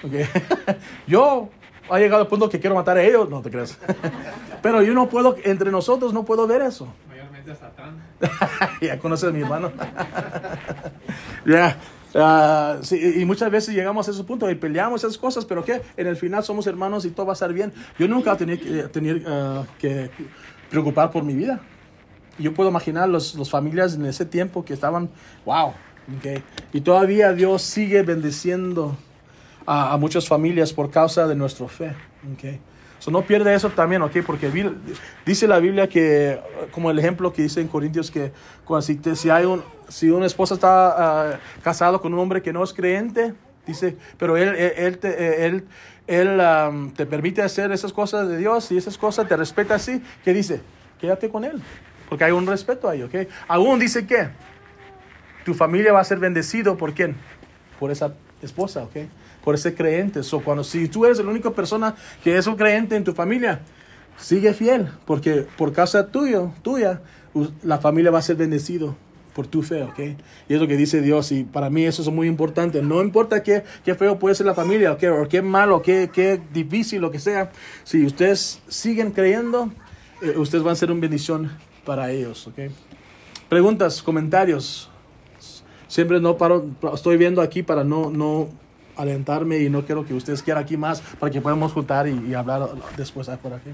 ¿ok? 0.04 0.14
Yo 1.08 1.50
ha 1.90 2.00
llegado 2.00 2.24
al 2.24 2.28
punto 2.28 2.50
que 2.50 2.60
quiero 2.60 2.76
matar 2.76 2.98
a 2.98 3.04
ellos, 3.04 3.30
no 3.30 3.42
te 3.42 3.52
creas. 3.52 3.78
Pero 4.64 4.82
yo 4.82 4.96
no 4.96 5.08
puedo, 5.08 5.36
entre 5.44 5.70
nosotros 5.70 6.12
no 6.12 6.26
puedo 6.26 6.48
ver 6.48 6.64
eso. 6.64 6.92
Mayormente 7.08 7.52
a 7.52 7.56
Satán. 7.56 8.02
ya 8.82 8.98
conoces 8.98 9.30
a 9.30 9.32
mi 9.32 9.42
hermano. 9.42 9.72
Ya. 11.46 11.78
ah, 12.16 12.78
sí, 12.82 13.14
y 13.18 13.26
muchas 13.26 13.52
veces 13.52 13.76
llegamos 13.76 14.08
a 14.08 14.12
ese 14.12 14.24
punto 14.24 14.50
y 14.50 14.56
peleamos 14.56 15.04
esas 15.04 15.20
cosas, 15.20 15.46
pero 15.46 15.64
que 15.64 15.84
en 15.96 16.08
el 16.08 16.16
final 16.16 16.44
somos 16.44 16.66
hermanos 16.66 17.06
y 17.06 17.12
todo 17.12 17.28
va 17.28 17.34
a 17.34 17.36
estar 17.36 17.54
bien. 17.54 17.72
Yo 18.00 18.08
nunca 18.08 18.36
tenía 18.36 18.60
que, 18.60 18.84
tener, 18.88 19.24
ah, 19.28 19.66
que 19.78 20.10
preocupar 20.72 21.12
por 21.12 21.24
mi 21.24 21.36
vida. 21.36 21.62
Yo 22.38 22.54
puedo 22.54 22.70
imaginar 22.70 23.08
las 23.10 23.36
los 23.36 23.50
familias 23.50 23.96
en 23.96 24.06
ese 24.06 24.26
tiempo 24.26 24.64
que 24.66 24.74
estaban, 24.74 25.10
wow, 25.46 25.68
ok. 25.70 26.42
y 26.74 26.82
todavía 26.82 27.34
Dios 27.34 27.62
sigue 27.62 28.02
bendiciendo 28.04 28.98
a, 29.66 29.94
a 29.94 29.98
muchas 29.98 30.28
familias 30.28 30.74
por 30.74 30.90
causa 30.92 31.28
de 31.28 31.36
nuestra 31.36 31.68
fe. 31.68 31.96
ok. 32.34 32.60
So, 33.00 33.12
no 33.12 33.22
pierde 33.22 33.54
eso 33.54 33.70
también, 33.70 34.02
¿ok? 34.02 34.18
Porque 34.26 34.50
dice 35.26 35.48
la 35.48 35.60
Biblia 35.60 35.88
que, 35.88 36.40
como 36.72 36.90
el 36.90 36.98
ejemplo 36.98 37.32
que 37.32 37.44
dice 37.44 37.62
en 37.62 37.68
Corintios, 37.68 38.10
que 38.10 38.32
si, 38.82 38.96
te- 38.96 39.16
si, 39.16 39.30
hay 39.30 39.46
un, 39.46 39.64
si 39.90 40.10
una 40.10 40.26
esposa 40.26 40.56
está 40.56 41.34
ah, 41.34 41.40
casado 41.62 42.02
con 42.02 42.14
un 42.14 42.20
hombre 42.20 42.42
que 42.42 42.52
no 42.52 42.64
es 42.64 42.74
creyente, 42.74 43.36
dice, 43.68 43.98
pero 44.18 44.38
él, 44.38 44.56
él, 44.56 44.74
él 44.78 44.98
te, 44.98 45.46
él, 45.46 45.66
él, 46.08 46.40
am, 46.42 46.92
te 46.94 47.06
permite 47.06 47.44
hacer 47.44 47.72
esas 47.72 47.94
cosas 47.94 48.28
de 48.28 48.38
Dios 48.38 48.72
y 48.72 48.78
esas 48.78 48.98
cosas 48.98 49.28
te 49.28 49.36
respeta 49.38 49.76
así, 49.76 50.02
¿qué 50.24 50.34
dice? 50.34 50.62
Quédate 51.00 51.30
con 51.30 51.44
él, 51.44 51.62
porque 52.10 52.24
hay 52.24 52.32
un 52.32 52.48
respeto 52.48 52.90
ahí, 52.90 53.04
¿ok? 53.04 53.16
Aún 53.48 53.80
dice 53.80 54.06
que 54.06 54.30
tu 55.44 55.54
familia 55.54 55.94
va 55.94 56.02
a 56.02 56.04
ser 56.04 56.20
bendecido 56.20 56.78
por 56.78 56.94
quién? 56.94 57.16
Por 57.80 57.92
esa 57.92 58.14
esposa, 58.42 58.84
¿ok? 58.84 58.96
Por 59.44 59.56
ese 59.56 59.76
creyente. 59.76 60.24
So, 60.24 60.42
cuando, 60.42 60.64
si 60.64 60.88
tú 60.88 61.06
eres 61.06 61.20
la 61.20 61.30
única 61.30 61.52
persona 61.52 61.96
que 62.24 62.38
es 62.38 62.48
un 62.48 62.56
creyente 62.56 62.96
en 62.96 63.04
tu 63.04 63.14
familia, 63.14 63.62
sigue 64.18 64.54
fiel, 64.54 64.88
porque 65.06 65.46
por 65.58 65.74
causa 65.74 66.08
tuyo, 66.08 66.52
tuya, 66.62 67.02
la 67.64 67.78
familia 67.80 68.12
va 68.12 68.20
a 68.20 68.22
ser 68.22 68.38
bendecido 68.38 68.96
por 69.36 69.48
tu 69.48 69.62
fe, 69.62 69.84
¿ok? 69.84 70.00
Y 70.48 70.54
es 70.54 70.62
lo 70.62 70.68
que 70.68 70.78
dice 70.78 71.02
Dios, 71.02 71.32
y 71.34 71.44
para 71.44 71.70
mí 71.70 71.86
eso 71.86 72.02
es 72.02 72.08
muy 72.08 72.28
importante. 72.28 72.82
No 72.82 73.02
importa 73.02 73.44
qué, 73.44 73.64
qué 73.84 73.94
feo 73.94 74.18
puede 74.18 74.34
ser 74.34 74.46
la 74.46 74.56
familia, 74.56 74.94
¿ok? 74.94 75.04
O 75.22 75.28
qué 75.28 75.42
malo, 75.42 75.82
qué, 75.82 76.10
qué 76.12 76.40
difícil, 76.54 77.02
lo 77.02 77.12
que 77.12 77.20
sea. 77.20 77.52
Si 77.84 78.06
ustedes 78.06 78.62
siguen 78.70 79.12
creyendo, 79.12 79.72
eh, 80.22 80.38
ustedes 80.38 80.64
van 80.64 80.72
a 80.72 80.76
ser 80.76 80.90
una 80.90 81.02
bendición 81.02 81.52
para 81.86 82.12
ellos, 82.12 82.48
¿ok? 82.48 82.72
Preguntas, 83.48 84.02
comentarios. 84.02 84.90
Siempre 85.88 86.20
no 86.20 86.36
paro, 86.36 86.66
estoy 86.94 87.16
viendo 87.16 87.42
aquí 87.42 87.64
para 87.64 87.84
no, 87.84 88.10
no 88.10 88.50
alentarme 88.98 89.60
y 89.60 89.70
no 89.70 89.86
quiero 89.86 90.06
que 90.06 90.14
ustedes 90.14 90.42
quieran 90.42 90.64
aquí 90.64 90.78
más 90.78 91.02
para 91.20 91.32
que 91.32 91.40
podamos 91.40 91.72
juntar 91.72 92.08
y, 92.08 92.28
y 92.28 92.34
hablar 92.34 92.70
después 92.98 93.30
afuera 93.30 93.58
aquí. 93.58 93.70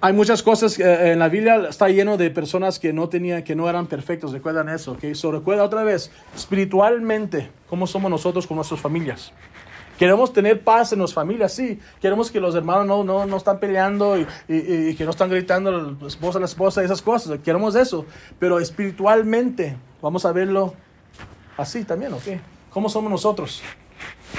Hay 0.00 0.12
muchas 0.12 0.42
cosas 0.42 0.78
eh, 0.78 1.12
en 1.12 1.18
la 1.18 1.28
Biblia 1.28 1.68
está 1.68 1.88
lleno 1.88 2.18
de 2.18 2.30
personas 2.30 2.78
que 2.78 2.92
no 2.92 3.08
tenían, 3.08 3.42
que 3.42 3.56
no 3.56 3.68
eran 3.68 3.86
perfectos. 3.86 4.30
Recuerdan 4.30 4.68
eso, 4.68 4.92
¿ok? 4.92 5.14
So, 5.14 5.32
recuerda 5.32 5.64
otra 5.64 5.84
vez, 5.84 6.10
espiritualmente, 6.34 7.50
cómo 7.66 7.86
somos 7.86 8.10
nosotros 8.10 8.46
con 8.46 8.56
nuestras 8.56 8.80
familias. 8.80 9.32
Queremos 9.98 10.32
tener 10.32 10.62
paz 10.62 10.92
en 10.92 10.98
nuestras 10.98 11.14
familias, 11.14 11.52
sí. 11.52 11.78
Queremos 12.00 12.30
que 12.30 12.38
los 12.40 12.54
hermanos 12.54 12.86
no, 12.86 13.02
no, 13.04 13.24
no 13.26 13.36
están 13.36 13.58
peleando 13.58 14.18
y, 14.18 14.26
y- 14.48 14.88
y 14.90 14.94
que 14.94 15.04
no 15.04 15.10
están 15.10 15.30
gritando 15.30 15.70
la 16.00 16.06
esposa 16.06 16.38
a 16.38 16.40
la 16.40 16.46
esposa 16.46 16.82
y 16.82 16.84
esas 16.84 17.00
cosas. 17.02 17.38
Queremos 17.42 17.74
eso. 17.76 18.04
Pero 18.38 18.58
espiritualmente, 18.60 19.76
vamos 20.02 20.24
a 20.26 20.32
verlo 20.32 20.74
así 21.56 21.84
también, 21.84 22.12
¿ok? 22.12 22.22
¿Cómo 22.70 22.88
somos 22.90 23.10
nosotros? 23.10 23.62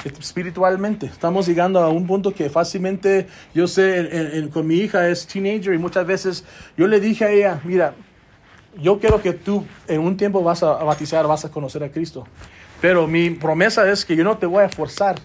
Espiritualmente. 0.05 1.07
Estamos 1.07 1.47
llegando 1.47 1.79
a 1.79 1.89
un 1.89 2.05
punto 2.05 2.31
que 2.33 2.49
fácilmente, 2.49 3.27
yo 3.53 3.67
sé, 3.67 3.97
en- 3.99 4.31
en- 4.43 4.49
con 4.49 4.67
mi 4.67 4.75
hija 4.75 5.07
es 5.09 5.25
teenager 5.25 5.73
y 5.73 5.77
muchas 5.79 6.05
veces 6.05 6.45
yo 6.77 6.87
le 6.87 6.99
dije 6.99 7.25
a 7.25 7.31
ella, 7.31 7.59
mira, 7.63 7.93
yo 8.79 8.99
quiero 8.99 9.21
que 9.21 9.33
tú 9.33 9.65
en 9.87 10.01
un 10.01 10.15
tiempo 10.17 10.43
vas 10.43 10.61
a, 10.61 10.73
a 10.79 10.83
bautizar, 10.83 11.25
vas 11.27 11.45
a 11.45 11.49
conocer 11.51 11.83
a 11.83 11.89
Cristo. 11.91 12.27
Pero 12.79 13.07
mi 13.07 13.31
promesa 13.31 13.89
es 13.89 14.05
que 14.05 14.15
yo 14.15 14.23
no 14.23 14.37
te 14.37 14.45
voy 14.45 14.63
a 14.63 14.69
forzar. 14.69 15.15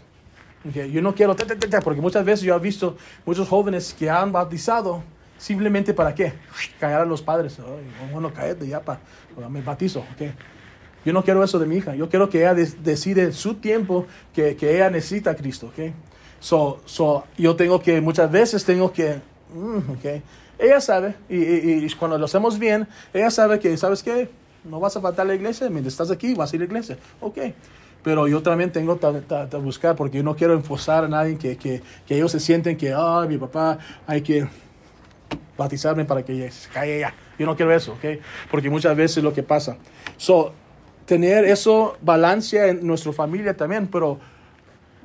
Ok, 0.68 0.77
Yo 0.92 1.03
no 1.03 1.14
quiero, 1.14 1.35
ta, 1.35 1.44
ta, 1.44 1.57
ta, 1.57 1.81
porque 1.81 2.01
muchas 2.01 2.25
veces 2.25 2.44
yo 2.44 2.55
he 2.55 2.59
visto 2.59 2.96
muchos 3.27 3.48
jóvenes 3.48 3.94
que 3.98 4.09
han 4.09 4.31
bautizado 4.33 5.03
simplemente 5.38 5.92
para 5.92 6.14
qué? 6.14 6.35
Callar 6.79 7.01
a 7.03 7.05
los 7.05 7.20
padres. 7.22 7.59
Ay, 7.59 8.11
bueno, 8.12 8.33
cállate 8.33 8.66
ya, 8.68 8.81
pa, 8.81 9.01
me 9.51 9.61
bautizo. 9.61 10.01
ok. 10.01 10.31
Yo 11.05 11.12
no 11.12 11.25
quiero 11.25 11.42
eso 11.42 11.59
de 11.59 11.66
mi 11.66 11.77
hija. 11.79 11.96
Yo 11.96 12.09
quiero 12.09 12.29
que 12.29 12.38
ella 12.38 12.55
decide 12.55 13.33
su 13.33 13.55
tiempo 13.55 14.07
que, 14.33 14.55
que 14.55 14.77
ella 14.77 14.88
necesita 14.88 15.33
a 15.33 15.35
Cristo. 15.35 15.66
ok. 15.66 15.92
So, 16.38 16.81
so, 16.85 17.25
yo 17.37 17.57
tengo 17.57 17.81
que, 17.81 18.01
muchas 18.01 18.31
veces 18.31 18.64
tengo 18.64 18.92
que, 18.92 19.20
mm, 19.53 19.90
ok. 19.90 20.22
Ella 20.59 20.81
sabe, 20.81 21.16
y, 21.29 21.37
y- 21.38 21.85
y 21.87 21.90
cuando 21.94 22.16
lo 22.18 22.25
hacemos 22.27 22.57
bien, 22.59 22.87
ella 23.12 23.31
sabe 23.33 23.59
que, 23.59 23.77
¿sabes 23.77 24.01
qué? 24.03 24.29
No 24.62 24.79
vas 24.79 24.96
a 24.96 25.01
faltar 25.01 25.25
a 25.25 25.29
la 25.29 25.35
iglesia, 25.35 25.68
mientras 25.70 25.94
estás 25.94 26.11
aquí 26.12 26.35
vas 26.35 26.53
a 26.53 26.57
ir 26.57 26.62
a 26.62 26.64
la 26.66 26.70
iglesia. 26.70 26.98
Ok. 27.20 27.38
Pero 28.02 28.26
yo 28.26 28.42
también 28.42 28.72
tengo 28.72 28.98
que 28.98 29.56
buscar, 29.58 29.94
porque 29.94 30.18
yo 30.18 30.22
no 30.22 30.34
quiero 30.34 30.54
enforzar 30.54 31.04
a 31.04 31.08
nadie 31.08 31.38
que, 31.38 31.56
que, 31.56 31.82
que 32.06 32.16
ellos 32.16 32.32
se 32.32 32.40
sienten 32.40 32.76
que, 32.76 32.92
ah, 32.92 33.24
mi 33.28 33.38
papá, 33.38 33.78
hay 34.06 34.22
que 34.22 34.46
bautizarme 35.56 36.04
para 36.04 36.24
que 36.24 36.50
se 36.50 36.68
calle 36.68 37.00
ya. 37.00 37.14
Yo 37.38 37.46
no 37.46 37.54
quiero 37.54 37.72
eso, 37.72 37.92
¿ok? 37.92 38.20
Porque 38.50 38.68
muchas 38.70 38.96
veces 38.96 39.22
lo 39.22 39.32
que 39.32 39.42
pasa. 39.42 39.76
So, 40.16 40.52
tener 41.06 41.44
eso, 41.44 41.96
balancia 42.00 42.66
en 42.66 42.86
nuestra 42.86 43.12
familia 43.12 43.56
también, 43.56 43.86
pero 43.86 44.18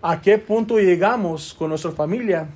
¿a 0.01 0.19
qué 0.19 0.37
punto 0.37 0.79
llegamos 0.79 1.53
con 1.53 1.69
nuestra 1.69 1.91
familia? 1.91 2.47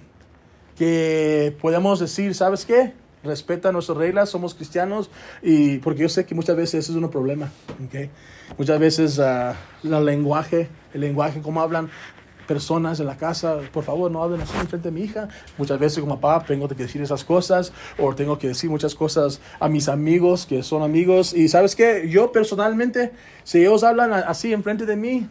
que 0.82 1.56
podamos 1.62 2.00
decir, 2.00 2.34
¿sabes 2.34 2.66
qué? 2.66 2.94
Respeta 3.24 3.72
nuestras 3.72 3.98
reglas, 3.98 4.30
somos 4.30 4.56
cristianos 4.56 5.10
y 5.44 5.78
porque 5.80 6.02
yo 6.02 6.10
sé 6.10 6.26
que 6.26 6.34
muchas 6.34 6.56
veces 6.56 6.84
eso 6.86 6.92
es 6.98 7.04
un 7.04 7.10
problema, 7.12 7.52
¿ok? 7.86 8.10
Muchas 8.58 8.80
veces 8.80 9.20
ah, 9.20 9.56
el 9.84 10.06
lenguaje, 10.06 10.70
el 10.94 11.02
lenguaje, 11.02 11.40
cómo 11.42 11.62
hablan 11.62 11.90
personas 12.48 13.00
en 13.00 13.06
la 13.06 13.16
casa, 13.18 13.60
por 13.72 13.84
favor 13.84 14.10
no 14.12 14.24
hablen 14.24 14.42
así 14.42 14.52
en 14.60 14.68
frente 14.68 14.90
de 14.90 14.96
mi 15.00 15.02
hija. 15.06 15.30
Muchas 15.58 15.80
veces 15.80 16.00
como 16.00 16.20
papá 16.20 16.44
tengo 16.46 16.68
que 16.68 16.74
decir 16.76 17.02
esas 17.02 17.24
cosas 17.24 17.72
o 18.00 18.14
tengo 18.16 18.40
que 18.40 18.48
decir 18.50 18.70
muchas 18.70 18.96
cosas 18.96 19.40
a 19.60 19.70
mis 19.70 19.88
amigos 19.88 20.46
que 20.48 20.64
son 20.64 20.82
amigos 20.82 21.34
y 21.34 21.48
sabes 21.48 21.76
qué, 21.76 22.10
yo 22.10 22.32
personalmente, 22.32 23.12
si 23.44 23.60
ellos 23.60 23.84
hablan 23.84 24.12
a- 24.14 24.20
así 24.22 24.52
en 24.52 24.64
frente 24.64 24.86
de 24.88 24.96
mí, 24.96 25.28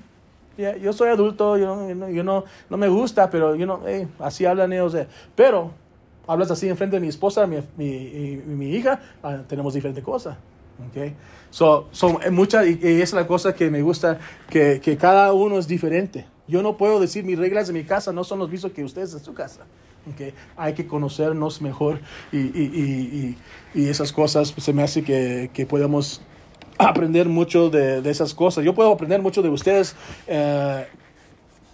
yo 0.80 0.92
soy 0.92 1.08
adulto, 1.08 1.56
yo, 1.58 1.74
no, 1.94 2.08
yo 2.10 2.22
no, 2.22 2.44
no 2.70 2.76
me 2.76 2.88
gusta, 2.88 3.30
pero 3.30 3.54
yo 3.56 3.66
no, 3.66 3.86
eh, 3.88 4.06
así 4.18 4.44
hablan 4.46 4.72
ellos. 4.72 4.94
Pero 5.34 5.72
hablas 6.26 6.50
así 6.50 6.68
en 6.68 6.76
frente 6.76 6.96
de 6.96 7.00
mi 7.00 7.08
esposa, 7.08 7.46
mi, 7.46 7.58
mi, 7.76 8.40
mi 8.46 8.70
hija, 8.70 9.00
ah, 9.22 9.38
tenemos 9.48 9.74
diferente 9.74 10.02
cosa. 10.02 10.38
Okay? 10.90 11.14
So, 11.50 11.88
so, 11.90 12.20
eh, 12.22 12.30
mucha, 12.30 12.64
y, 12.64 12.78
y 12.82 13.02
es 13.02 13.12
la 13.12 13.26
cosa 13.26 13.54
que 13.54 13.70
me 13.70 13.82
gusta, 13.82 14.18
que, 14.48 14.80
que 14.80 14.96
cada 14.96 15.32
uno 15.32 15.58
es 15.58 15.66
diferente. 15.66 16.26
Yo 16.48 16.62
no 16.62 16.76
puedo 16.76 16.98
decir 17.00 17.24
mis 17.24 17.38
reglas 17.38 17.66
de 17.66 17.72
mi 17.72 17.84
casa 17.84 18.12
no 18.12 18.24
son 18.24 18.38
los 18.38 18.50
mismos 18.50 18.72
que 18.72 18.82
ustedes 18.82 19.12
de 19.12 19.20
su 19.20 19.34
casa. 19.34 19.66
Okay? 20.14 20.32
Hay 20.56 20.72
que 20.72 20.86
conocernos 20.86 21.60
mejor 21.60 22.00
y, 22.32 22.38
y, 22.38 23.36
y 23.74 23.88
esas 23.88 24.12
cosas 24.12 24.50
pues, 24.52 24.64
se 24.64 24.72
me 24.72 24.82
hace 24.82 25.02
que, 25.04 25.50
que 25.52 25.66
podamos 25.66 26.22
aprender 26.78 27.28
mucho 27.28 27.68
de, 27.68 28.00
de 28.00 28.10
esas 28.10 28.32
cosas. 28.32 28.64
Yo 28.64 28.74
puedo 28.74 28.90
aprender 28.90 29.20
mucho 29.20 29.42
de 29.42 29.50
ustedes 29.50 29.94
eh, 30.26 30.86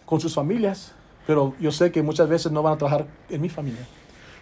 con 0.04 0.20
sus 0.20 0.34
familias, 0.34 0.92
pero 1.26 1.54
yo 1.60 1.70
sé 1.70 1.92
que 1.92 2.02
muchas 2.02 2.28
veces 2.28 2.50
no 2.50 2.62
van 2.62 2.74
a 2.74 2.78
trabajar 2.78 3.06
en 3.30 3.40
mi 3.40 3.48
familia. 3.48 3.86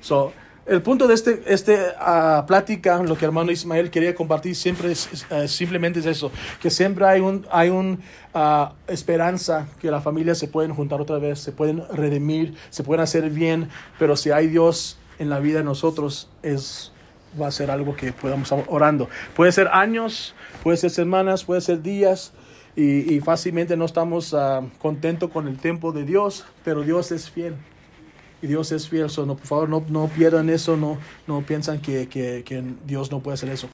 So, 0.05 0.35
el 0.67 0.83
punto 0.83 1.09
de 1.09 1.15
este, 1.15 1.43
este 1.47 1.79
ah, 1.99 2.45
plática, 2.47 3.03
lo 3.03 3.17
que 3.17 3.25
hermano 3.25 3.51
Ismael 3.51 3.91
quería 3.91 4.15
compartir 4.15 4.55
siempre 4.55 4.93
es, 4.93 5.09
eh, 5.31 5.49
simplemente 5.49 6.01
es 6.01 6.05
eso, 6.05 6.31
que 6.61 6.69
siempre 6.69 7.07
hay 7.07 7.23
un, 7.23 7.47
hay 7.51 7.71
un 7.71 8.01
ah, 8.35 8.75
esperanza 8.87 9.67
que 9.81 9.91
las 9.91 10.05
familias 10.05 10.37
se 10.37 10.47
pueden 10.47 10.75
juntar 10.75 11.01
otra 11.01 11.17
vez, 11.17 11.39
se 11.39 11.53
pueden 11.53 11.83
redimir, 11.91 12.55
se 12.69 12.85
pueden 12.85 13.03
hacer 13.03 13.31
bien, 13.31 13.71
pero 13.99 14.15
si 14.15 14.31
hay 14.31 14.49
Dios 14.49 14.99
en 15.19 15.31
la 15.31 15.41
vida 15.41 15.61
de 15.61 15.65
nosotros 15.65 16.29
es 16.43 16.93
va 17.41 17.47
a 17.47 17.51
ser 17.51 17.71
algo 17.71 17.97
que 17.97 18.13
podamos 18.13 18.53
orando. 18.69 19.09
Puede 19.35 19.53
ser 19.53 19.69
años, 19.69 20.35
puede 20.63 20.77
ser 20.77 20.91
semanas, 20.91 21.45
puede 21.45 21.63
ser 21.63 21.81
días. 21.81 22.35
Y, 22.77 23.15
y 23.15 23.21
fácilmente 23.21 23.75
no 23.77 23.87
estamos 23.87 24.35
ah, 24.35 24.61
contentos 24.81 25.31
con 25.31 25.49
el 25.49 25.57
tiempo 25.57 25.93
de 25.93 26.05
Dios, 26.05 26.45
pero 26.63 26.83
Dios 26.83 27.11
es 27.11 27.31
fiel. 27.31 27.57
Y 28.45 28.47
Dios 28.47 28.73
es 28.73 28.91
fiel. 28.91 29.09
So, 29.09 29.25
no, 29.25 29.37
por 29.37 29.47
favor, 29.47 29.69
no, 29.71 29.83
no 29.89 30.07
pierdan 30.07 30.51
eso, 30.51 30.77
no, 30.77 30.99
no 31.27 31.41
piensan 31.41 31.81
que, 31.81 32.09
que, 32.11 32.43
que 32.45 32.63
Dios 32.87 33.11
no 33.11 33.21
puede 33.21 33.37
hacer 33.37 33.49
eso. 33.49 33.63